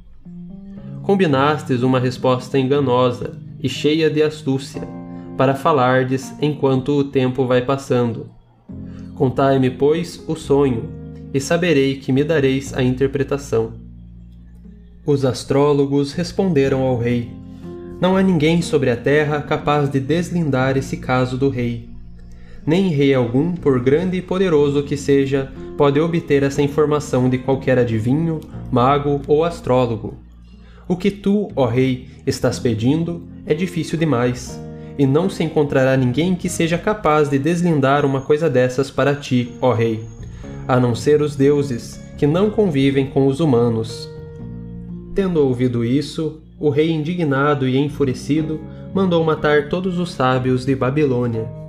Combinastes 1.03 1.83
uma 1.83 2.01
resposta 2.01 2.59
enganosa 2.59 3.39
e 3.63 3.69
cheia 3.69 4.09
de 4.09 4.21
astúcia, 4.21 4.81
para 5.37 5.55
falardes 5.55 6.35
enquanto 6.41 6.89
o 6.89 7.05
tempo 7.05 7.47
vai 7.47 7.61
passando. 7.61 8.29
Contai-me, 9.15 9.69
pois, 9.69 10.21
o 10.27 10.35
sonho, 10.35 10.89
e 11.33 11.39
saberei 11.39 11.95
que 11.95 12.11
me 12.11 12.25
dareis 12.25 12.73
a 12.73 12.83
interpretação. 12.83 13.71
Os 15.05 15.23
astrólogos 15.23 16.11
responderam 16.11 16.81
ao 16.81 16.97
rei: 16.97 17.31
Não 18.01 18.17
há 18.17 18.21
ninguém 18.21 18.61
sobre 18.61 18.89
a 18.89 18.97
terra 18.97 19.41
capaz 19.41 19.89
de 19.89 20.01
deslindar 20.01 20.75
esse 20.75 20.97
caso 20.97 21.37
do 21.37 21.47
rei 21.47 21.89
nem 22.65 22.89
rei 22.89 23.13
algum, 23.13 23.53
por 23.55 23.79
grande 23.79 24.17
e 24.17 24.21
poderoso 24.21 24.83
que 24.83 24.95
seja, 24.95 25.51
pode 25.81 26.00
obter 26.00 26.43
essa 26.43 26.61
informação 26.61 27.27
de 27.27 27.39
qualquer 27.39 27.79
adivinho, 27.79 28.39
mago 28.71 29.19
ou 29.27 29.43
astrólogo. 29.43 30.13
O 30.88 30.95
que 30.95 31.09
tu, 31.09 31.50
ó 31.55 31.65
rei, 31.65 32.07
estás 32.27 32.59
pedindo 32.59 33.23
é 33.47 33.55
difícil 33.55 33.97
demais, 33.97 34.61
e 34.95 35.07
não 35.07 35.27
se 35.27 35.43
encontrará 35.43 35.97
ninguém 35.97 36.35
que 36.35 36.47
seja 36.47 36.77
capaz 36.77 37.29
de 37.29 37.39
deslindar 37.39 38.05
uma 38.05 38.21
coisa 38.21 38.47
dessas 38.47 38.91
para 38.91 39.15
ti, 39.15 39.53
ó 39.59 39.73
rei, 39.73 40.03
a 40.67 40.79
não 40.79 40.93
ser 40.93 41.19
os 41.19 41.35
deuses, 41.35 42.00
que 42.15 42.27
não 42.27 42.51
convivem 42.51 43.07
com 43.07 43.25
os 43.25 43.39
humanos. 43.39 44.07
Tendo 45.15 45.43
ouvido 45.43 45.83
isso, 45.83 46.43
o 46.59 46.69
rei, 46.69 46.91
indignado 46.91 47.67
e 47.67 47.75
enfurecido, 47.75 48.61
mandou 48.93 49.23
matar 49.23 49.67
todos 49.67 49.97
os 49.97 50.11
sábios 50.11 50.63
de 50.63 50.75
Babilônia 50.75 51.60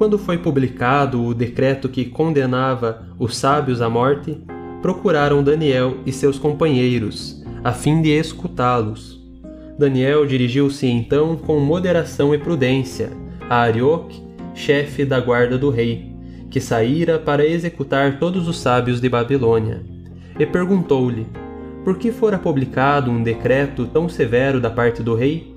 quando 0.00 0.16
foi 0.16 0.38
publicado 0.38 1.22
o 1.22 1.34
decreto 1.34 1.86
que 1.86 2.06
condenava 2.06 3.06
os 3.18 3.36
sábios 3.36 3.82
à 3.82 3.90
morte, 3.90 4.34
procuraram 4.80 5.44
Daniel 5.44 5.98
e 6.06 6.10
seus 6.10 6.38
companheiros, 6.38 7.44
a 7.62 7.70
fim 7.70 8.00
de 8.00 8.08
escutá-los. 8.08 9.22
Daniel 9.78 10.24
dirigiu-se 10.24 10.86
então 10.86 11.36
com 11.36 11.60
moderação 11.60 12.34
e 12.34 12.38
prudência 12.38 13.10
a 13.46 13.56
Arioque, 13.56 14.22
chefe 14.54 15.04
da 15.04 15.20
guarda 15.20 15.58
do 15.58 15.68
rei, 15.68 16.10
que 16.50 16.62
saíra 16.62 17.18
para 17.18 17.44
executar 17.44 18.18
todos 18.18 18.48
os 18.48 18.58
sábios 18.58 19.02
de 19.02 19.08
Babilônia, 19.10 19.82
e 20.38 20.46
perguntou-lhe: 20.46 21.26
Por 21.84 21.98
que 21.98 22.10
fora 22.10 22.38
publicado 22.38 23.10
um 23.10 23.22
decreto 23.22 23.84
tão 23.84 24.08
severo 24.08 24.62
da 24.62 24.70
parte 24.70 25.02
do 25.02 25.14
rei? 25.14 25.54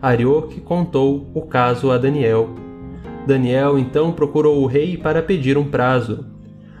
Arioque 0.00 0.62
contou 0.62 1.30
o 1.34 1.42
caso 1.42 1.90
a 1.90 1.98
Daniel 1.98 2.64
Daniel 3.26 3.76
então 3.78 4.12
procurou 4.12 4.62
o 4.62 4.66
rei 4.66 4.96
para 4.96 5.20
pedir 5.20 5.58
um 5.58 5.64
prazo, 5.64 6.24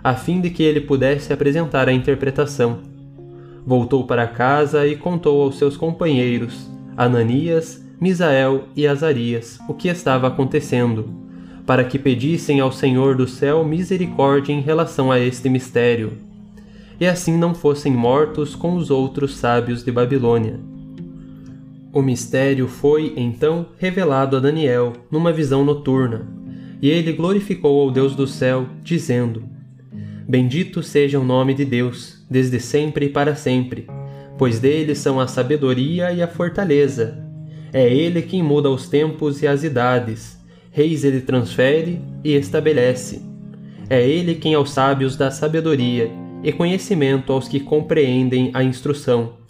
a 0.02 0.14
fim 0.14 0.40
de 0.40 0.48
que 0.48 0.62
ele 0.62 0.80
pudesse 0.80 1.32
apresentar 1.32 1.88
a 1.88 1.92
interpretação. 1.92 2.78
Voltou 3.66 4.04
para 4.04 4.28
casa 4.28 4.86
e 4.86 4.94
contou 4.94 5.42
aos 5.42 5.58
seus 5.58 5.76
companheiros, 5.76 6.70
Ananias, 6.96 7.84
Misael 8.00 8.68
e 8.76 8.86
Azarias, 8.86 9.58
o 9.68 9.74
que 9.74 9.88
estava 9.88 10.28
acontecendo, 10.28 11.08
para 11.66 11.82
que 11.82 11.98
pedissem 11.98 12.60
ao 12.60 12.70
Senhor 12.70 13.16
do 13.16 13.26
céu 13.26 13.64
misericórdia 13.64 14.52
em 14.52 14.60
relação 14.60 15.10
a 15.10 15.18
este 15.18 15.48
mistério, 15.48 16.12
e 17.00 17.06
assim 17.06 17.36
não 17.36 17.54
fossem 17.54 17.92
mortos 17.92 18.54
com 18.54 18.76
os 18.76 18.88
outros 18.88 19.36
sábios 19.36 19.82
de 19.82 19.90
Babilônia. 19.90 20.60
O 21.96 22.02
mistério 22.02 22.68
foi, 22.68 23.14
então, 23.16 23.68
revelado 23.78 24.36
a 24.36 24.38
Daniel 24.38 24.92
numa 25.10 25.32
visão 25.32 25.64
noturna, 25.64 26.28
e 26.82 26.90
ele 26.90 27.10
glorificou 27.10 27.80
ao 27.80 27.90
Deus 27.90 28.14
do 28.14 28.26
céu, 28.26 28.66
dizendo: 28.82 29.44
Bendito 30.28 30.82
seja 30.82 31.18
o 31.18 31.24
nome 31.24 31.54
de 31.54 31.64
Deus, 31.64 32.22
desde 32.30 32.60
sempre 32.60 33.06
e 33.06 33.08
para 33.08 33.34
sempre, 33.34 33.86
pois 34.36 34.58
dele 34.58 34.94
são 34.94 35.18
a 35.18 35.26
sabedoria 35.26 36.12
e 36.12 36.20
a 36.20 36.28
fortaleza. 36.28 37.16
É 37.72 37.90
ele 37.90 38.20
quem 38.20 38.42
muda 38.42 38.68
os 38.68 38.90
tempos 38.90 39.40
e 39.40 39.46
as 39.46 39.64
idades, 39.64 40.38
reis 40.70 41.02
ele 41.02 41.22
transfere 41.22 42.02
e 42.22 42.34
estabelece. 42.34 43.22
É 43.88 44.06
ele 44.06 44.34
quem 44.34 44.54
aos 44.54 44.70
sábios 44.70 45.16
dá 45.16 45.30
sabedoria 45.30 46.10
e 46.44 46.52
conhecimento 46.52 47.32
aos 47.32 47.48
que 47.48 47.58
compreendem 47.58 48.50
a 48.52 48.62
instrução. 48.62 49.45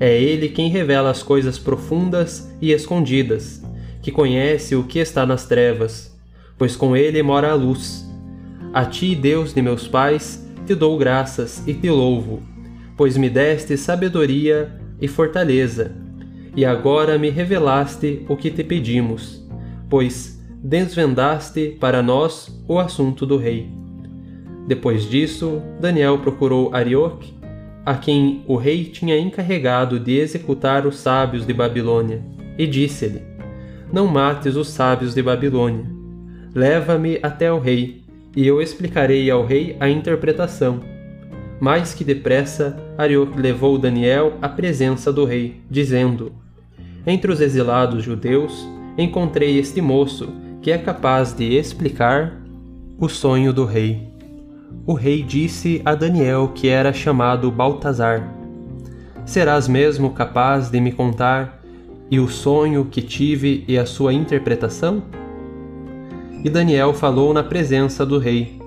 É 0.00 0.20
ele 0.20 0.48
quem 0.48 0.70
revela 0.70 1.10
as 1.10 1.22
coisas 1.22 1.58
profundas 1.58 2.52
e 2.60 2.72
escondidas, 2.72 3.62
que 4.00 4.12
conhece 4.12 4.76
o 4.76 4.84
que 4.84 4.98
está 4.98 5.26
nas 5.26 5.46
trevas 5.46 6.16
pois 6.58 6.74
com 6.74 6.96
ele 6.96 7.22
mora 7.22 7.52
a 7.52 7.54
luz. 7.54 8.04
A 8.74 8.84
ti, 8.84 9.14
Deus 9.14 9.54
de 9.54 9.62
meus 9.62 9.86
pais, 9.86 10.46
te 10.66 10.74
dou 10.74 10.98
graças 10.98 11.66
e 11.66 11.72
te 11.72 11.88
louvo, 11.88 12.42
pois 12.96 13.16
me 13.16 13.30
deste 13.30 13.76
sabedoria 13.76 14.70
e 15.00 15.06
fortaleza, 15.06 15.92
e 16.54 16.64
agora 16.64 17.16
me 17.16 17.30
revelaste 17.30 18.26
o 18.28 18.36
que 18.36 18.50
te 18.50 18.64
pedimos, 18.64 19.46
pois 19.88 20.38
desvendaste 20.62 21.76
para 21.80 22.02
nós 22.02 22.52
o 22.66 22.78
assunto 22.78 23.24
do 23.24 23.38
rei. 23.38 23.70
Depois 24.66 25.08
disso, 25.08 25.62
Daniel 25.80 26.18
procurou 26.18 26.74
Arioque, 26.74 27.32
a 27.84 27.94
quem 27.94 28.42
o 28.46 28.56
rei 28.56 28.84
tinha 28.84 29.18
encarregado 29.18 29.98
de 29.98 30.18
executar 30.18 30.86
os 30.86 30.96
sábios 30.96 31.46
de 31.46 31.52
Babilônia, 31.52 32.22
e 32.56 32.66
disse-lhe: 32.66 33.22
Não 33.92 34.06
mates 34.06 34.56
os 34.56 34.68
sábios 34.68 35.14
de 35.14 35.22
Babilônia 35.22 35.98
Leva-me 36.54 37.18
até 37.22 37.52
o 37.52 37.58
rei, 37.58 38.02
e 38.34 38.46
eu 38.46 38.60
explicarei 38.60 39.30
ao 39.30 39.44
rei 39.44 39.76
a 39.78 39.88
interpretação. 39.88 40.80
Mais 41.60 41.92
que 41.92 42.02
depressa, 42.04 42.76
Arioque 42.96 43.40
levou 43.40 43.78
Daniel 43.78 44.34
à 44.40 44.48
presença 44.48 45.12
do 45.12 45.24
rei, 45.24 45.60
dizendo: 45.70 46.32
Entre 47.06 47.30
os 47.30 47.40
exilados 47.40 48.02
judeus, 48.02 48.66
encontrei 48.96 49.58
este 49.58 49.80
moço 49.80 50.32
que 50.62 50.72
é 50.72 50.78
capaz 50.78 51.32
de 51.32 51.56
explicar 51.56 52.40
o 52.98 53.08
sonho 53.08 53.52
do 53.52 53.64
rei. 53.64 54.07
O 54.86 54.94
rei 54.94 55.22
disse 55.22 55.82
a 55.84 55.94
Daniel 55.94 56.52
que 56.54 56.68
era 56.68 56.92
chamado 56.92 57.50
Baltazar: 57.50 58.26
Serás 59.24 59.68
mesmo 59.68 60.10
capaz 60.10 60.70
de 60.70 60.80
me 60.80 60.92
contar 60.92 61.62
e 62.10 62.18
o 62.18 62.28
sonho 62.28 62.86
que 62.86 63.02
tive 63.02 63.64
e 63.68 63.76
a 63.76 63.84
sua 63.84 64.12
interpretação? 64.12 65.02
E 66.42 66.48
Daniel 66.48 66.94
falou 66.94 67.34
na 67.34 67.42
presença 67.42 68.06
do 68.06 68.18
rei. 68.18 68.58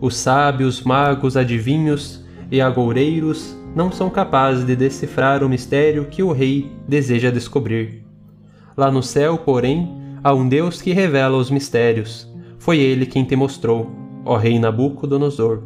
Os 0.00 0.16
sábios, 0.16 0.82
magos, 0.82 1.36
adivinhos 1.36 2.24
e 2.50 2.60
agoureiros 2.60 3.56
não 3.76 3.92
são 3.92 4.10
capazes 4.10 4.64
de 4.64 4.74
decifrar 4.74 5.44
o 5.44 5.48
mistério 5.48 6.06
que 6.06 6.22
o 6.22 6.32
rei 6.32 6.72
deseja 6.88 7.30
descobrir. 7.30 8.02
Lá 8.76 8.90
no 8.90 9.02
céu, 9.02 9.38
porém, 9.38 9.94
há 10.24 10.34
um 10.34 10.48
Deus 10.48 10.82
que 10.82 10.92
revela 10.92 11.36
os 11.36 11.50
mistérios. 11.50 12.28
Foi 12.58 12.78
ele 12.78 13.06
quem 13.06 13.24
te 13.24 13.36
mostrou, 13.36 13.99
ó 14.30 14.36
rei 14.36 14.60
Nabucodonosor, 14.60 15.64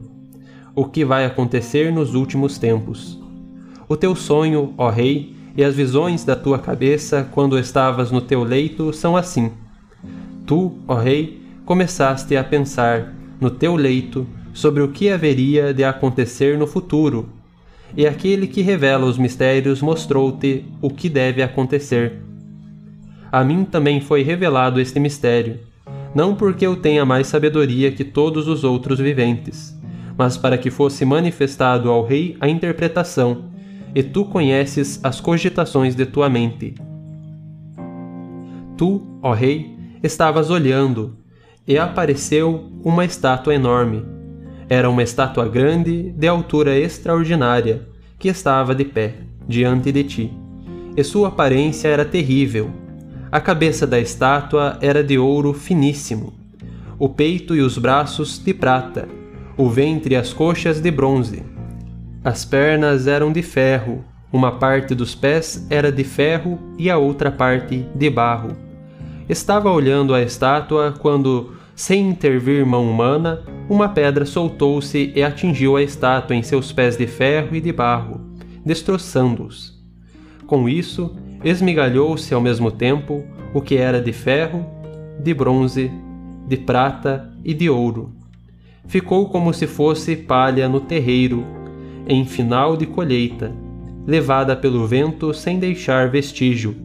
o 0.74 0.87
que 0.87 1.05
vai 1.05 1.27
acontecer 1.27 1.92
nos 1.92 2.14
últimos 2.14 2.57
tempos. 2.57 3.20
O 3.87 3.94
teu 3.94 4.16
sonho, 4.16 4.72
ó 4.79 4.88
rei, 4.88 5.37
e 5.55 5.62
as 5.62 5.74
visões 5.74 6.24
da 6.24 6.35
tua 6.35 6.59
cabeça 6.59 7.29
quando 7.31 7.59
estavas 7.59 8.11
no 8.11 8.22
teu 8.22 8.42
leito 8.42 8.90
são 8.90 9.18
assim. 9.18 9.53
Tu, 10.46 10.79
ó 10.88 10.94
rei, 10.94 11.42
começaste 11.66 12.35
a 12.38 12.42
pensar 12.42 13.14
no 13.38 13.50
teu 13.50 13.77
leito 13.77 14.27
sobre 14.55 14.83
o 14.83 14.88
que 14.88 15.11
haveria 15.11 15.74
de 15.74 15.85
acontecer 15.85 16.57
no 16.57 16.66
futuro, 16.66 17.29
e 17.94 18.07
aquele 18.07 18.46
que 18.46 18.62
revela 18.62 19.05
os 19.05 19.18
mistérios 19.18 19.83
mostrou-te 19.83 20.64
o 20.81 20.88
que 20.88 21.11
deve 21.11 21.42
acontecer. 21.42 22.14
A 23.31 23.44
mim 23.44 23.62
também 23.66 24.00
foi 24.00 24.22
revelado 24.22 24.81
este 24.81 24.98
mistério, 24.98 25.61
não 26.14 26.35
porque 26.35 26.66
eu 26.66 26.77
tenha 26.77 27.05
mais 27.05 27.27
sabedoria 27.27 27.90
que 27.90 28.05
todos 28.05 28.46
os 28.46 28.62
outros 28.62 28.98
viventes, 28.98 29.77
mas 30.16 30.37
para 30.37 30.57
que 30.57 30.70
fosse 30.70 31.05
manifestado 31.05 31.90
ao 31.90 32.05
rei 32.05 32.37
a 32.40 32.48
interpretação, 32.48 33.46
e 33.94 34.03
tu 34.03 34.24
conheces 34.24 35.00
as 35.03 35.20
cogitações 35.20 35.94
de 35.94 36.07
tua 36.07 36.29
mente. 36.29 36.74
Tu, 38.77 39.00
ó 39.22 39.33
rei, 39.33 39.77
estavas 40.03 40.50
olhando, 40.50 41.16
e 41.66 41.79
apareceu 41.79 42.70
uma 42.85 43.05
estátua 43.05 43.55
enorme. 43.55 44.05
Era 44.68 44.90
uma 44.90 45.03
estátua 45.03 45.48
grande, 45.48 46.11
de 46.12 46.27
altura 46.27 46.77
extraordinária, 46.77 47.88
que 48.18 48.29
estava 48.29 48.74
de 48.74 48.85
pé, 48.85 49.14
diante 49.48 49.92
de 49.92 50.05
ti. 50.05 50.33
E 50.96 51.03
sua 51.03 51.29
aparência 51.29 51.88
era 51.88 52.05
terrível. 52.05 52.70
A 53.35 53.40
cabeça 53.40 53.85
da 53.85 53.99
estátua 53.99 54.79
era 54.81 55.03
de 55.03 55.18
ouro 55.18 55.53
finíssimo, 55.53 56.33
o 56.97 57.09
peito 57.09 57.57
e 57.57 57.61
os 57.62 57.77
braços 57.77 58.38
de 58.38 58.55
prata, 58.55 59.09
o 59.57 59.68
ventre 59.68 60.14
e 60.14 60.16
as 60.16 60.33
coxas 60.33 60.81
de 60.81 60.88
bronze. 60.88 61.42
As 62.23 62.44
pernas 62.44 63.09
eram 63.09 63.33
de 63.33 63.42
ferro, 63.42 64.05
uma 64.33 64.53
parte 64.53 64.94
dos 64.94 65.16
pés 65.16 65.66
era 65.68 65.90
de 65.90 66.05
ferro 66.05 66.61
e 66.79 66.88
a 66.88 66.97
outra 66.97 67.29
parte 67.29 67.85
de 67.92 68.09
barro. 68.09 68.57
Estava 69.29 69.68
olhando 69.68 70.14
a 70.14 70.23
estátua 70.23 70.94
quando, 70.97 71.57
sem 71.75 72.09
intervir 72.09 72.64
mão 72.64 72.88
humana, 72.88 73.42
uma 73.68 73.88
pedra 73.88 74.25
soltou-se 74.25 75.12
e 75.12 75.25
atingiu 75.25 75.77
a 75.77 75.83
estátua 75.83 76.37
em 76.37 76.42
seus 76.44 76.70
pés 76.70 76.97
de 76.97 77.09
ferro 77.09 77.57
e 77.57 77.61
de 77.61 77.73
barro, 77.73 78.20
destroçando-os. 78.64 79.75
Com 80.47 80.68
isso, 80.68 81.16
esmigalhou-se 81.45 82.33
ao 82.33 82.41
mesmo 82.41 82.71
tempo 82.71 83.23
o 83.53 83.61
que 83.61 83.77
era 83.77 84.01
de 84.01 84.13
ferro, 84.13 84.65
de 85.21 85.35
bronze, 85.35 85.91
de 86.49 86.57
prata 86.57 87.31
e 87.45 87.53
de 87.53 87.69
ouro. 87.69 88.13
Ficou 88.87 89.29
como 89.29 89.53
se 89.53 89.67
fosse 89.67 90.17
palha 90.17 90.69
no 90.69 90.81
terreiro, 90.81 91.45
em 92.07 92.25
final 92.25 92.77
de 92.77 92.87
colheita, 92.87 93.53
levada 94.07 94.57
pelo 94.57 94.87
vento 94.87 95.33
sem 95.33 95.59
deixar 95.59 96.11
vestígio. 96.11 96.77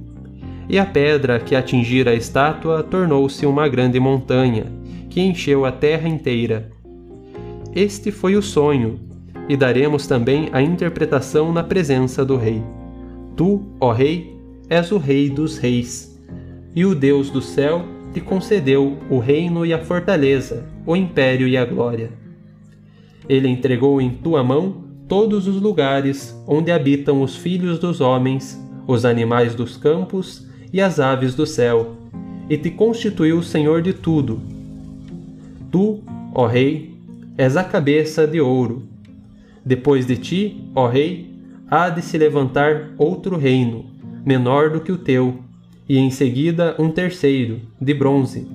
E 0.69 0.77
a 0.77 0.85
pedra 0.85 1.39
que 1.39 1.55
atingira 1.55 2.11
a 2.11 2.15
estátua 2.15 2.83
tornou-se 2.83 3.45
uma 3.45 3.67
grande 3.67 3.99
montanha, 3.99 4.65
que 5.09 5.19
encheu 5.19 5.65
a 5.65 5.71
terra 5.71 6.07
inteira. 6.07 6.69
Este 7.75 8.11
foi 8.11 8.35
o 8.35 8.41
sonho, 8.41 8.99
e 9.49 9.57
daremos 9.57 10.05
também 10.05 10.47
a 10.51 10.61
interpretação 10.61 11.51
na 11.51 11.63
presença 11.63 12.23
do 12.23 12.37
Rei. 12.37 12.61
Tu, 13.35 13.61
ó 13.79 13.91
Rei, 13.91 14.38
és 14.69 14.91
o 14.91 14.97
Rei 14.97 15.29
dos 15.29 15.57
Reis, 15.57 16.15
e 16.75 16.85
o 16.85 16.93
Deus 16.93 17.31
do 17.31 17.41
céu 17.41 17.83
te 18.13 18.21
concedeu 18.21 18.97
o 19.09 19.17
reino 19.17 19.65
e 19.65 19.73
a 19.73 19.79
fortaleza, 19.79 20.65
o 20.85 20.95
império 20.95 21.47
e 21.47 21.57
a 21.57 21.65
glória. 21.65 22.11
Ele 23.27 23.47
entregou 23.47 23.99
em 23.99 24.11
tua 24.11 24.43
mão 24.43 24.83
todos 25.07 25.47
os 25.47 25.59
lugares 25.59 26.35
onde 26.47 26.71
habitam 26.71 27.21
os 27.21 27.35
filhos 27.35 27.79
dos 27.79 27.99
homens, 27.99 28.59
os 28.87 29.05
animais 29.05 29.55
dos 29.55 29.75
campos 29.75 30.47
e 30.71 30.79
as 30.79 30.99
aves 30.99 31.33
do 31.33 31.45
céu, 31.45 31.95
e 32.47 32.57
te 32.57 32.69
constituiu 32.69 33.41
Senhor 33.41 33.81
de 33.81 33.93
tudo. 33.93 34.39
Tu, 35.71 35.99
ó 36.33 36.45
Rei, 36.45 36.95
és 37.37 37.57
a 37.57 37.63
cabeça 37.63 38.27
de 38.27 38.39
ouro. 38.39 38.83
Depois 39.65 40.05
de 40.05 40.17
ti, 40.17 40.63
ó 40.75 40.87
Rei, 40.87 41.29
há 41.69 41.89
de 41.89 42.01
se 42.01 42.17
levantar 42.17 42.91
outro 42.97 43.37
reino, 43.37 43.85
menor 44.29 44.69
do 44.69 44.79
que 44.79 44.91
o 44.91 44.97
teu, 44.97 45.39
e 45.87 45.97
em 45.97 46.11
seguida 46.11 46.75
um 46.77 46.91
terceiro, 46.91 47.61
de 47.81 47.95
bronze, 47.95 48.47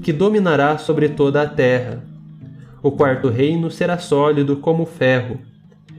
que 0.00 0.12
dominará 0.12 0.78
sobre 0.78 1.08
toda 1.08 1.42
a 1.42 1.48
terra. 1.48 2.04
O 2.80 2.92
quarto 2.92 3.28
reino 3.28 3.68
será 3.68 3.98
sólido 3.98 4.58
como 4.58 4.86
ferro, 4.86 5.40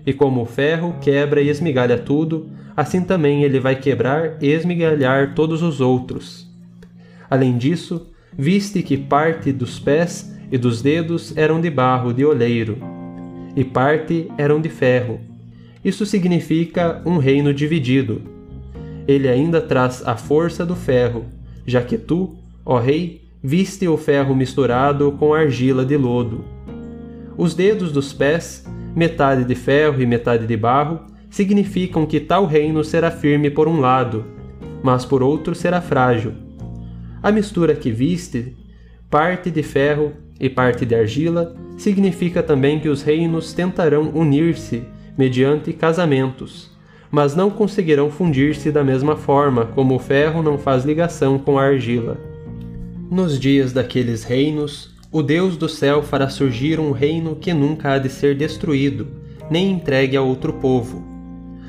e 0.06 0.14
como 0.14 0.44
o 0.44 0.46
ferro 0.46 0.96
quebra 1.02 1.42
e 1.42 1.50
esmigalha 1.50 1.98
tudo, 1.98 2.50
assim 2.74 3.02
também 3.02 3.44
ele 3.44 3.60
vai 3.60 3.76
quebrar 3.76 4.42
e 4.42 4.48
esmigalhar 4.48 5.36
todos 5.36 5.62
os 5.62 5.82
outros. 5.82 6.50
Além 7.30 7.58
disso, 7.58 8.08
viste 8.32 8.82
que 8.82 8.96
parte 8.96 9.52
dos 9.52 9.78
pés 9.78 10.34
e 10.50 10.58
dos 10.58 10.82
dedos 10.82 11.36
eram 11.36 11.60
de 11.60 11.70
barro 11.70 12.14
de 12.14 12.24
oleiro, 12.24 12.78
e 13.58 13.66
parte 13.66 14.32
eram 14.38 14.62
de 14.62 14.70
ferro. 14.70 15.20
Isso 15.84 16.06
significa 16.06 17.02
um 17.06 17.18
reino 17.18 17.54
dividido. 17.54 18.37
Ele 19.08 19.30
ainda 19.30 19.62
traz 19.62 20.06
a 20.06 20.18
força 20.18 20.66
do 20.66 20.76
ferro, 20.76 21.26
já 21.66 21.82
que 21.82 21.98
tu, 21.98 22.36
ó 22.66 22.78
rei, 22.78 23.22
viste 23.42 23.88
o 23.88 23.96
ferro 23.96 24.36
misturado 24.36 25.12
com 25.14 25.34
argila 25.34 25.86
de 25.86 25.96
lodo. 25.96 26.44
Os 27.38 27.54
dedos 27.54 27.92
dos 27.92 28.12
pés, 28.12 28.66
metade 28.96 29.46
de 29.46 29.56
ferro 29.56 30.02
e 30.02 30.06
metade 30.06 30.46
de 30.46 30.58
barro, 30.58 31.00
significam 31.30 32.06
que 32.06 32.20
tal 32.20 32.46
reino 32.46 32.84
será 32.84 33.12
firme 33.12 33.50
por 33.50 33.68
um 33.68 33.80
lado, 33.80 34.26
mas 34.84 35.06
por 35.06 35.24
outro 35.24 35.56
será 35.56 35.80
frágil. 35.80 36.34
A 37.22 37.32
mistura 37.32 37.76
que 37.76 37.92
viste, 37.92 38.56
parte 39.10 39.50
de 39.50 39.64
ferro 39.64 40.14
e 40.40 40.50
parte 40.50 40.86
de 40.86 40.96
argila, 40.96 41.56
significa 41.78 42.42
também 42.42 42.80
que 42.80 42.90
os 42.90 43.04
reinos 43.04 43.54
tentarão 43.54 44.10
unir-se 44.14 44.84
mediante 45.18 45.74
casamentos, 45.74 46.77
mas 47.12 47.36
não 47.36 47.50
conseguirão 47.50 48.10
fundir-se 48.10 48.72
da 48.72 48.84
mesma 48.84 49.16
forma 49.16 49.66
como 49.66 49.96
o 49.96 50.00
ferro 50.00 50.42
não 50.42 50.58
faz 50.58 50.84
ligação 50.84 51.40
com 51.40 51.58
a 51.58 51.64
argila. 51.64 52.18
Nos 53.10 53.40
dias 53.40 53.72
daqueles 53.72 54.24
reinos, 54.24 54.94
o 55.12 55.24
Deus 55.24 55.56
do 55.56 55.70
céu 55.70 56.04
fará 56.04 56.30
surgir 56.30 56.80
um 56.80 56.92
reino 56.92 57.36
que 57.36 57.54
nunca 57.54 57.94
há 57.94 57.98
de 57.98 58.10
ser 58.10 58.36
destruído, 58.36 59.08
nem 59.50 59.72
entregue 59.72 60.18
a 60.18 60.22
outro 60.22 60.54
povo. 60.54 61.02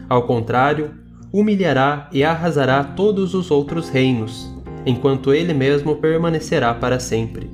Ao 0.08 0.22
contrário, 0.24 0.90
humilhará 1.32 2.08
e 2.12 2.24
arrasará 2.24 2.82
todos 2.82 3.34
os 3.34 3.50
outros 3.50 3.88
reinos, 3.88 4.52
enquanto 4.84 5.32
ele 5.32 5.54
mesmo 5.54 5.96
permanecerá 5.96 6.74
para 6.74 6.98
sempre. 6.98 7.48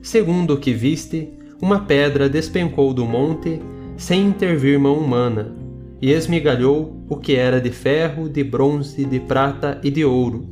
Segundo 0.00 0.54
o 0.54 0.58
que 0.58 0.72
viste, 0.72 1.28
uma 1.60 1.80
pedra 1.80 2.28
despencou 2.28 2.94
do 2.94 3.04
monte, 3.04 3.60
sem 3.96 4.26
intervir 4.28 4.78
mão 4.78 4.94
humana, 4.94 5.54
e 6.00 6.12
esmigalhou 6.12 7.04
o 7.08 7.16
que 7.16 7.34
era 7.34 7.60
de 7.60 7.70
ferro, 7.70 8.28
de 8.28 8.44
bronze, 8.44 9.04
de 9.04 9.18
prata 9.18 9.80
e 9.82 9.90
de 9.90 10.04
ouro. 10.04 10.48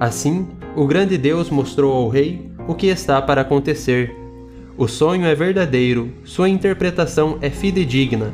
Assim, 0.00 0.46
o 0.74 0.86
grande 0.86 1.16
Deus 1.16 1.50
mostrou 1.50 1.92
ao 1.92 2.08
rei 2.08 2.50
o 2.68 2.74
que 2.74 2.86
está 2.86 3.20
para 3.20 3.42
acontecer. 3.42 4.14
O 4.76 4.86
sonho 4.86 5.24
é 5.24 5.34
verdadeiro, 5.34 6.12
sua 6.24 6.48
interpretação 6.48 7.38
é 7.40 7.48
fidedigna. 7.48 8.32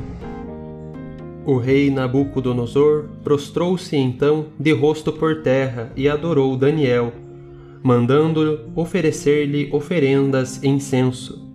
O 1.45 1.57
rei 1.57 1.91
Nabucodonosor 1.91 3.07
prostrou-se 3.23 3.97
então 3.97 4.47
de 4.59 4.73
rosto 4.73 5.13
por 5.13 5.43
terra 5.43 5.93
e 5.97 6.09
adorou 6.09 6.57
Daniel, 6.57 7.13
mandando 7.83 8.71
oferecer-lhe 8.77 9.69
oferendas 9.73 10.63
e 10.63 10.69
incenso. 10.69 11.49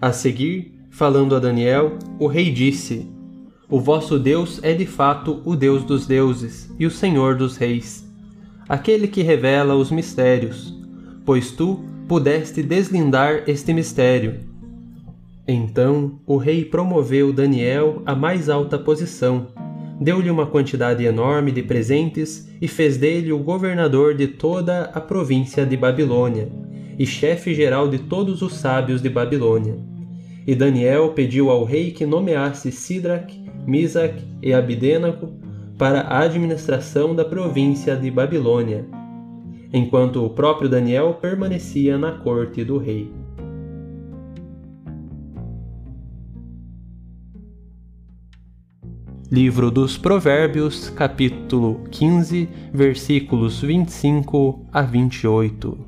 A 0.00 0.12
seguir, 0.12 0.74
falando 0.90 1.34
a 1.34 1.40
Daniel, 1.40 1.98
o 2.18 2.26
rei 2.26 2.50
disse: 2.50 3.08
O 3.70 3.78
vosso 3.80 4.18
Deus 4.18 4.58
é 4.62 4.74
de 4.74 4.84
fato 4.84 5.40
o 5.44 5.54
Deus 5.54 5.84
dos 5.84 6.06
deuses 6.06 6.70
e 6.78 6.86
o 6.86 6.90
Senhor 6.90 7.36
dos 7.36 7.56
reis, 7.56 8.04
aquele 8.68 9.06
que 9.06 9.22
revela 9.22 9.76
os 9.76 9.90
mistérios, 9.90 10.76
pois 11.24 11.52
tu 11.52 11.84
pudeste 12.08 12.62
deslindar 12.62 13.44
este 13.46 13.72
mistério. 13.72 14.40
Então 15.46 16.20
o 16.26 16.36
rei 16.36 16.64
promoveu 16.64 17.32
Daniel 17.32 18.02
à 18.04 18.14
mais 18.14 18.48
alta 18.48 18.78
posição 18.78 19.46
deu-lhe 20.00 20.30
uma 20.30 20.46
quantidade 20.46 21.04
enorme 21.04 21.52
de 21.52 21.62
presentes 21.62 22.48
e 22.60 22.66
fez 22.66 22.96
dele 22.96 23.32
o 23.32 23.38
governador 23.38 24.14
de 24.14 24.26
toda 24.26 24.84
a 24.94 25.00
província 25.00 25.66
de 25.66 25.76
Babilônia 25.76 26.48
e 26.98 27.06
chefe 27.06 27.54
geral 27.54 27.86
de 27.86 27.98
todos 27.98 28.40
os 28.40 28.54
sábios 28.54 29.02
de 29.02 29.10
Babilônia. 29.10 29.76
E 30.46 30.54
Daniel 30.54 31.10
pediu 31.10 31.50
ao 31.50 31.64
rei 31.64 31.90
que 31.90 32.06
nomeasse 32.06 32.72
Sidraque, 32.72 33.39
Misaque 33.66 34.24
e 34.42 34.52
Abidênaco 34.52 35.28
para 35.78 36.00
a 36.02 36.20
administração 36.20 37.14
da 37.14 37.24
província 37.24 37.96
de 37.96 38.10
Babilônia, 38.10 38.84
enquanto 39.72 40.24
o 40.24 40.30
próprio 40.30 40.68
Daniel 40.68 41.14
permanecia 41.14 41.96
na 41.96 42.12
corte 42.12 42.64
do 42.64 42.76
rei. 42.76 43.10
Livro 49.30 49.70
dos 49.70 49.96
Provérbios, 49.96 50.90
capítulo 50.90 51.84
15, 51.88 52.48
versículos 52.74 53.62
25 53.62 54.66
a 54.72 54.82
28. 54.82 55.78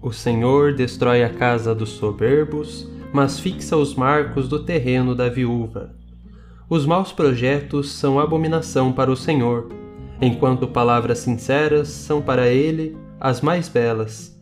O 0.00 0.10
Senhor 0.10 0.74
destrói 0.74 1.22
a 1.22 1.28
casa 1.28 1.74
dos 1.74 1.90
soberbos, 1.90 2.90
mas 3.12 3.38
fixa 3.38 3.76
os 3.76 3.94
marcos 3.94 4.48
do 4.48 4.64
terreno 4.64 5.14
da 5.14 5.28
viúva. 5.28 6.01
Os 6.72 6.86
maus 6.86 7.12
projetos 7.12 7.92
são 7.92 8.18
abominação 8.18 8.92
para 8.92 9.12
o 9.12 9.16
Senhor, 9.16 9.68
enquanto 10.22 10.66
palavras 10.66 11.18
sinceras 11.18 11.88
são 11.88 12.22
para 12.22 12.48
ele 12.48 12.96
as 13.20 13.42
mais 13.42 13.68
belas. 13.68 14.34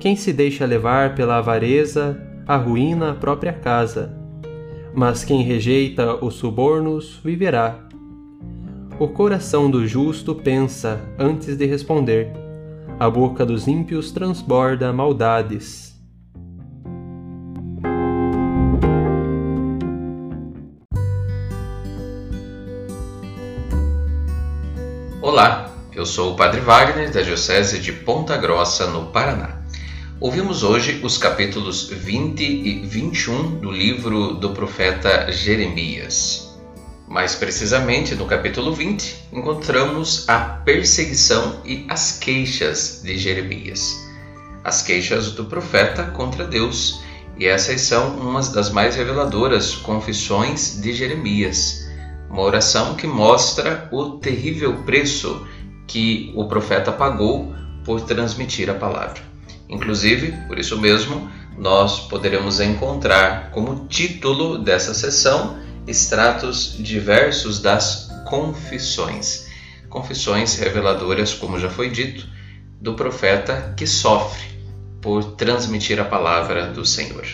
Quem 0.00 0.16
se 0.16 0.32
deixa 0.32 0.66
levar 0.66 1.14
pela 1.14 1.38
avareza 1.38 2.20
arruína 2.44 3.12
a 3.12 3.14
própria 3.14 3.52
casa 3.52 4.24
mas 4.94 5.24
quem 5.24 5.42
rejeita 5.42 6.24
os 6.24 6.34
subornos 6.34 7.20
viverá. 7.24 7.80
O 8.98 9.08
coração 9.08 9.68
do 9.68 9.86
justo 9.86 10.34
pensa 10.36 11.00
antes 11.18 11.56
de 11.56 11.66
responder, 11.66 12.32
a 13.00 13.10
boca 13.10 13.44
dos 13.44 13.66
ímpios 13.66 14.12
transborda 14.12 14.92
maldades. 14.92 15.83
Eu 25.92 26.06
sou 26.06 26.32
o 26.32 26.36
Padre 26.36 26.60
Wagner, 26.60 27.10
da 27.10 27.20
Diocese 27.20 27.80
de 27.80 27.90
Ponta 27.90 28.36
Grossa, 28.36 28.86
no 28.86 29.06
Paraná. 29.06 29.64
Ouvimos 30.20 30.62
hoje 30.62 31.00
os 31.02 31.18
capítulos 31.18 31.88
20 31.88 32.40
e 32.40 32.86
21 32.86 33.58
do 33.58 33.68
livro 33.68 34.34
do 34.34 34.50
profeta 34.50 35.32
Jeremias. 35.32 36.56
Mais 37.08 37.34
precisamente, 37.34 38.14
no 38.14 38.26
capítulo 38.26 38.72
20, 38.72 39.30
encontramos 39.32 40.28
a 40.28 40.38
perseguição 40.38 41.60
e 41.64 41.84
as 41.88 42.16
queixas 42.16 43.00
de 43.02 43.18
Jeremias. 43.18 44.06
As 44.62 44.82
queixas 44.82 45.32
do 45.32 45.46
profeta 45.46 46.04
contra 46.04 46.46
Deus, 46.46 47.02
e 47.36 47.44
essas 47.44 47.80
são 47.80 48.16
umas 48.18 48.50
das 48.50 48.70
mais 48.70 48.94
reveladoras 48.94 49.74
confissões 49.74 50.80
de 50.80 50.92
Jeremias. 50.92 51.83
Uma 52.34 52.42
oração 52.42 52.96
que 52.96 53.06
mostra 53.06 53.88
o 53.92 54.18
terrível 54.18 54.82
preço 54.82 55.46
que 55.86 56.32
o 56.34 56.48
profeta 56.48 56.90
pagou 56.90 57.54
por 57.84 58.00
transmitir 58.00 58.68
a 58.68 58.74
palavra. 58.74 59.22
Inclusive, 59.68 60.32
por 60.48 60.58
isso 60.58 60.76
mesmo, 60.80 61.30
nós 61.56 62.00
poderemos 62.08 62.58
encontrar 62.58 63.52
como 63.52 63.86
título 63.86 64.58
dessa 64.58 64.92
sessão 64.92 65.60
extratos 65.86 66.76
diversos 66.76 67.62
das 67.62 68.10
confissões. 68.28 69.46
Confissões 69.88 70.56
reveladoras, 70.58 71.32
como 71.32 71.56
já 71.56 71.70
foi 71.70 71.88
dito, 71.88 72.26
do 72.80 72.94
profeta 72.94 73.72
que 73.76 73.86
sofre 73.86 74.44
por 75.00 75.22
transmitir 75.36 76.00
a 76.00 76.04
palavra 76.04 76.66
do 76.66 76.84
Senhor. 76.84 77.24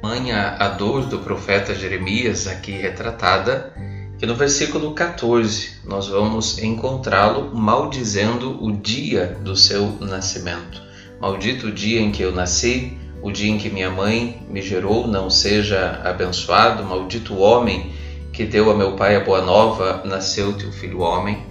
Manha 0.00 0.54
a 0.56 0.68
dor 0.68 1.06
do 1.06 1.18
profeta 1.18 1.74
Jeremias, 1.74 2.46
aqui 2.46 2.70
retratada, 2.70 3.74
que 4.18 4.26
no 4.26 4.34
versículo 4.34 4.92
14 4.92 5.80
nós 5.84 6.08
vamos 6.08 6.58
encontrá-lo 6.58 7.54
maldizendo 7.54 8.62
o 8.64 8.72
dia 8.72 9.38
do 9.42 9.56
seu 9.56 9.98
nascimento. 10.00 10.82
Maldito 11.20 11.68
o 11.68 11.72
dia 11.72 12.00
em 12.00 12.12
que 12.12 12.22
eu 12.22 12.32
nasci, 12.32 12.96
o 13.22 13.30
dia 13.32 13.50
em 13.50 13.58
que 13.58 13.70
minha 13.70 13.90
mãe 13.90 14.44
me 14.48 14.60
gerou 14.62 15.06
não 15.06 15.30
seja 15.30 16.00
abençoado. 16.04 16.84
Maldito 16.84 17.34
o 17.34 17.40
homem 17.40 17.92
que 18.32 18.44
deu 18.44 18.70
a 18.70 18.74
meu 18.74 18.92
pai 18.92 19.16
a 19.16 19.20
boa 19.20 19.40
nova, 19.40 20.02
nasceu 20.04 20.52
teu 20.52 20.70
filho 20.72 21.00
homem. 21.00 21.46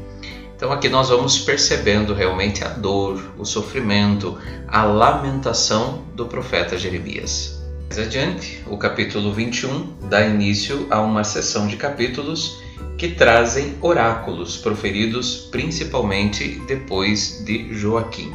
Então 0.55 0.71
aqui 0.71 0.87
nós 0.87 1.09
vamos 1.09 1.39
percebendo 1.39 2.13
realmente 2.13 2.63
a 2.63 2.69
dor, 2.69 3.33
o 3.37 3.43
sofrimento, 3.43 4.37
a 4.67 4.83
lamentação 4.83 6.03
do 6.15 6.25
profeta 6.25 6.77
Jeremias. 6.77 7.52
Mais 7.93 8.07
adiante, 8.07 8.63
o 8.65 8.75
capítulo 8.75 9.31
21 9.31 10.09
dá 10.09 10.25
início 10.25 10.87
a 10.89 10.99
uma 10.99 11.23
seção 11.23 11.67
de 11.67 11.77
capítulos 11.77 12.59
que 12.97 13.09
trazem 13.09 13.77
oráculos 13.81 14.57
proferidos 14.57 15.47
principalmente 15.51 16.59
depois 16.65 17.45
de 17.45 17.71
Joaquim 17.71 18.33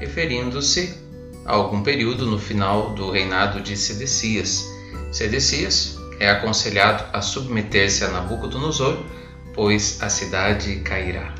referindo-se 0.00 0.98
a 1.46 1.52
algum 1.52 1.80
período 1.80 2.26
no 2.26 2.40
final 2.40 2.92
do 2.94 3.08
reinado 3.12 3.60
de 3.60 3.76
Sedecias. 3.76 4.64
Sedecias 5.12 5.96
é 6.18 6.28
aconselhado 6.28 7.04
a 7.12 7.22
submeter-se 7.22 8.02
a 8.02 8.08
Nabucodonosor, 8.08 8.98
pois 9.54 10.02
a 10.02 10.08
cidade 10.08 10.80
cairá. 10.80 11.37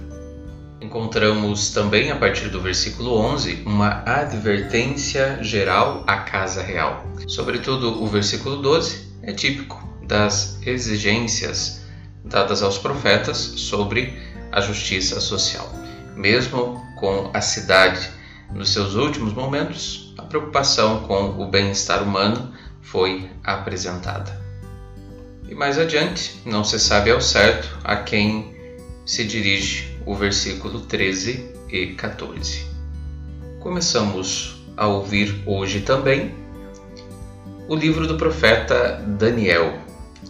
Encontramos 0.80 1.70
também, 1.70 2.12
a 2.12 2.16
partir 2.16 2.48
do 2.50 2.60
versículo 2.60 3.16
11, 3.16 3.64
uma 3.66 4.02
advertência 4.06 5.42
geral 5.42 6.04
à 6.06 6.18
casa 6.18 6.62
real. 6.62 7.04
Sobretudo, 7.26 8.00
o 8.00 8.06
versículo 8.06 8.62
12 8.62 9.08
é 9.22 9.32
típico 9.32 9.82
das 10.06 10.58
exigências 10.64 11.82
dadas 12.24 12.62
aos 12.62 12.78
profetas 12.78 13.36
sobre 13.36 14.16
a 14.52 14.60
justiça 14.60 15.20
social. 15.20 15.68
Mesmo 16.14 16.80
com 16.96 17.30
a 17.34 17.40
cidade 17.40 18.10
nos 18.52 18.72
seus 18.72 18.94
últimos 18.94 19.32
momentos, 19.32 20.14
a 20.16 20.22
preocupação 20.22 21.00
com 21.00 21.42
o 21.42 21.46
bem-estar 21.46 22.04
humano 22.04 22.52
foi 22.80 23.28
apresentada. 23.42 24.40
E 25.48 25.54
mais 25.54 25.76
adiante, 25.76 26.40
não 26.46 26.62
se 26.62 26.78
sabe 26.78 27.10
ao 27.10 27.20
certo 27.20 27.78
a 27.82 27.96
quem 27.96 28.54
se 29.04 29.24
dirige 29.24 29.87
o 30.08 30.14
versículo 30.14 30.80
13 30.80 31.54
e 31.70 31.88
14. 31.88 32.64
Começamos 33.60 34.64
a 34.74 34.86
ouvir 34.86 35.42
hoje 35.44 35.80
também 35.80 36.34
o 37.68 37.74
livro 37.74 38.06
do 38.06 38.16
profeta 38.16 39.04
Daniel. 39.06 39.78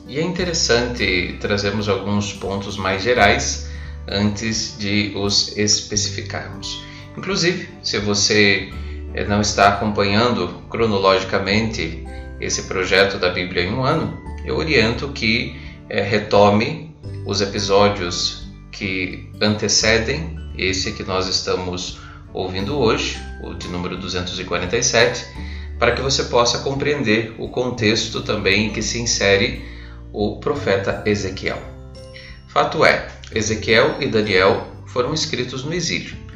E 0.09 0.19
é 0.19 0.23
interessante 0.23 1.37
trazermos 1.41 1.89
alguns 1.89 2.33
pontos 2.33 2.77
mais 2.77 3.05
gerais 3.05 3.71
antes 4.09 4.77
de 4.77 5.13
os 5.15 5.57
especificarmos. 5.57 6.83
Inclusive, 7.17 7.69
se 7.81 8.01
você 8.01 8.73
eh, 9.15 9.25
não 9.27 9.41
está 9.41 9.69
acompanhando 9.69 10.61
cronologicamente 10.69 12.05
esse 12.41 12.65
projeto 12.65 13.17
da 13.17 13.31
Bíblia 13.31 13.63
em 13.63 13.73
um 13.73 13.85
ano, 13.85 14.19
eu 14.45 14.57
oriento 14.57 15.11
que 15.11 15.57
é, 15.89 16.03
retome 16.03 16.97
os 17.25 17.41
episódios 17.41 18.48
que 18.71 19.31
antecedem 19.41 20.39
esse 20.57 20.93
que 20.93 21.05
nós 21.05 21.27
estamos 21.29 21.99
ouvindo 22.33 22.79
hoje, 22.79 23.19
o 23.43 23.55
de 23.55 23.69
número 23.69 23.97
247, 23.97 25.25
para 25.79 25.93
que 25.93 26.03
você 26.03 26.25
possa 26.25 26.59
compreender 26.59 27.35
o 27.39 27.49
contexto 27.49 28.23
também 28.23 28.67
em 28.67 28.73
que 28.73 28.83
se 28.83 29.01
insere 29.01 29.65
o 30.13 30.37
profeta 30.37 31.03
Ezequiel. 31.07 31.59
Fato 32.49 32.85
é, 32.85 33.09
Ezequiel 33.33 33.97
e 34.01 34.07
Daniel 34.07 34.67
foram 34.87 35.15
escritos 35.15 35.65
no 35.65 35.73
exílio 35.73 36.29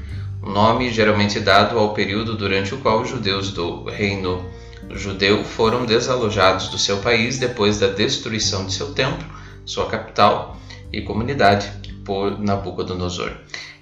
nome 0.42 0.90
geralmente 0.90 1.38
dado 1.38 1.78
ao 1.78 1.94
período 1.94 2.36
durante 2.36 2.74
o 2.74 2.78
qual 2.78 3.00
os 3.00 3.08
judeus 3.08 3.52
do 3.52 3.84
reino 3.84 4.44
judeu 4.90 5.44
foram 5.44 5.86
desalojados 5.86 6.68
do 6.68 6.78
seu 6.78 6.98
país 6.98 7.38
depois 7.38 7.78
da 7.78 7.86
destruição 7.86 8.66
de 8.66 8.74
seu 8.74 8.92
templo, 8.92 9.24
sua 9.64 9.86
capital 9.86 10.58
e 10.92 11.00
comunidade 11.00 11.70
por 12.04 12.38
Nabucodonosor. 12.38 13.32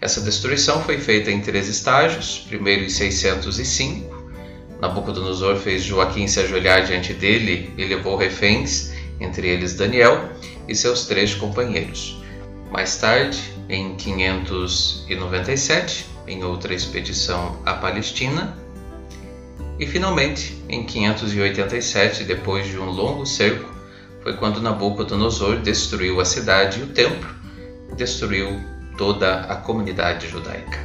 Essa 0.00 0.20
destruição 0.20 0.82
foi 0.82 0.98
feita 0.98 1.30
em 1.30 1.40
três 1.40 1.68
estágios. 1.68 2.44
Primeiro, 2.48 2.84
em 2.84 2.88
605, 2.88 4.20
Nabucodonosor 4.80 5.56
fez 5.56 5.82
Joaquim 5.82 6.26
se 6.26 6.40
ajoelhar 6.40 6.86
diante 6.86 7.12
dele 7.12 7.70
e 7.76 7.84
levou 7.84 8.16
reféns, 8.16 8.92
entre 9.20 9.46
eles 9.48 9.74
Daniel 9.74 10.30
e 10.66 10.74
seus 10.74 11.04
três 11.06 11.34
companheiros. 11.34 12.18
Mais 12.70 12.96
tarde, 12.96 13.38
em 13.68 13.94
597, 13.96 16.06
em 16.26 16.42
outra 16.44 16.74
expedição 16.74 17.60
à 17.66 17.74
Palestina. 17.74 18.56
E 19.78 19.86
finalmente, 19.86 20.56
em 20.68 20.84
587, 20.84 22.24
depois 22.24 22.66
de 22.66 22.78
um 22.78 22.90
longo 22.90 23.26
cerco, 23.26 23.68
foi 24.22 24.32
quando 24.34 24.62
Nabucodonosor 24.62 25.60
destruiu 25.60 26.20
a 26.20 26.24
cidade 26.24 26.80
e 26.80 26.84
o 26.84 26.86
templo, 26.88 27.39
destruiu 27.96 28.60
toda 28.96 29.40
a 29.42 29.56
comunidade 29.56 30.28
judaica. 30.28 30.78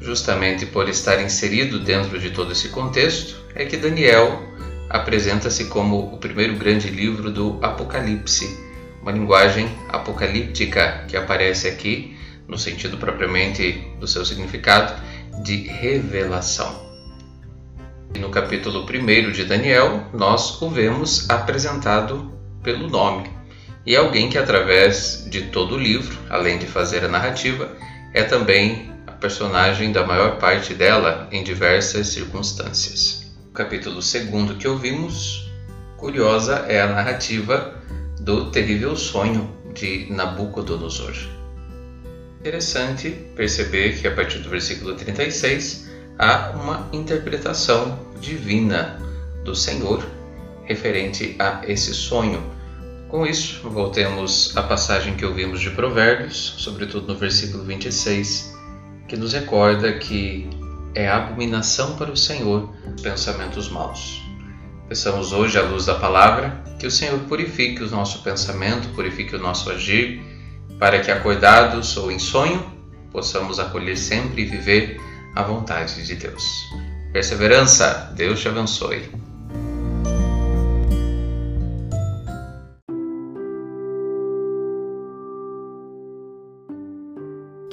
Justamente 0.00 0.66
por 0.66 0.88
estar 0.88 1.22
inserido 1.22 1.80
dentro 1.80 2.18
de 2.18 2.30
todo 2.30 2.52
esse 2.52 2.68
contexto, 2.68 3.36
é 3.54 3.64
que 3.64 3.76
Daniel 3.76 4.42
apresenta-se 4.88 5.66
como 5.66 6.14
o 6.14 6.18
primeiro 6.18 6.56
grande 6.56 6.88
livro 6.88 7.30
do 7.30 7.58
Apocalipse, 7.62 8.46
uma 9.02 9.12
linguagem 9.12 9.68
apocalíptica 9.88 11.04
que 11.08 11.16
aparece 11.16 11.68
aqui 11.68 12.16
no 12.48 12.58
sentido 12.58 12.96
propriamente 12.96 13.84
do 13.98 14.06
seu 14.06 14.24
significado, 14.24 14.94
de 15.42 15.66
revelação. 15.68 16.86
No 18.18 18.30
capítulo 18.30 18.86
1 18.86 19.32
de 19.32 19.44
Daniel, 19.44 20.04
nós 20.12 20.60
o 20.62 20.70
vemos 20.70 21.28
apresentado 21.28 22.32
pelo 22.62 22.88
nome. 22.88 23.35
E 23.86 23.94
alguém 23.94 24.28
que, 24.28 24.36
através 24.36 25.24
de 25.30 25.42
todo 25.42 25.76
o 25.76 25.78
livro, 25.78 26.18
além 26.28 26.58
de 26.58 26.66
fazer 26.66 27.04
a 27.04 27.08
narrativa, 27.08 27.70
é 28.12 28.24
também 28.24 28.92
a 29.06 29.12
personagem 29.12 29.92
da 29.92 30.04
maior 30.04 30.38
parte 30.38 30.74
dela 30.74 31.28
em 31.30 31.44
diversas 31.44 32.08
circunstâncias. 32.08 33.32
O 33.48 33.52
capítulo 33.52 33.94
2 33.94 34.56
que 34.58 34.66
ouvimos, 34.66 35.48
curiosa 35.96 36.64
é 36.68 36.80
a 36.80 36.88
narrativa 36.88 37.74
do 38.20 38.50
terrível 38.50 38.96
sonho 38.96 39.54
de 39.72 40.06
Nabucodonosor. 40.10 41.14
Interessante 42.40 43.10
perceber 43.34 44.00
que 44.00 44.08
a 44.08 44.14
partir 44.14 44.38
do 44.38 44.50
versículo 44.50 44.94
36 44.94 45.88
há 46.18 46.50
uma 46.54 46.88
interpretação 46.92 47.98
divina 48.20 48.98
do 49.44 49.54
Senhor 49.54 50.04
referente 50.64 51.36
a 51.38 51.62
esse 51.66 51.94
sonho. 51.94 52.55
Com 53.16 53.26
isso, 53.26 53.66
voltemos 53.70 54.54
à 54.58 54.62
passagem 54.62 55.16
que 55.16 55.24
ouvimos 55.24 55.62
de 55.62 55.70
Provérbios, 55.70 56.56
sobretudo 56.58 57.10
no 57.10 57.18
versículo 57.18 57.64
26, 57.64 58.54
que 59.08 59.16
nos 59.16 59.32
recorda 59.32 59.90
que 59.94 60.46
é 60.94 61.08
abominação 61.08 61.96
para 61.96 62.10
o 62.10 62.16
Senhor 62.16 62.74
os 62.94 63.00
pensamentos 63.00 63.70
maus. 63.70 64.20
Peçamos 64.86 65.32
hoje, 65.32 65.58
à 65.58 65.62
luz 65.62 65.86
da 65.86 65.94
palavra, 65.94 66.62
que 66.78 66.86
o 66.86 66.90
Senhor 66.90 67.18
purifique 67.20 67.82
o 67.82 67.90
nosso 67.90 68.22
pensamento, 68.22 68.88
purifique 68.88 69.34
o 69.34 69.40
nosso 69.40 69.70
agir 69.70 70.20
para 70.78 71.00
que 71.00 71.10
acordados 71.10 71.96
ou 71.96 72.12
em 72.12 72.18
sonho 72.18 72.70
possamos 73.10 73.58
acolher 73.58 73.96
sempre 73.96 74.42
e 74.42 74.44
viver 74.44 75.00
a 75.34 75.42
vontade 75.42 76.04
de 76.06 76.16
Deus. 76.16 76.44
Perseverança, 77.14 78.12
Deus 78.14 78.42
te 78.42 78.48
abençoe. 78.48 79.25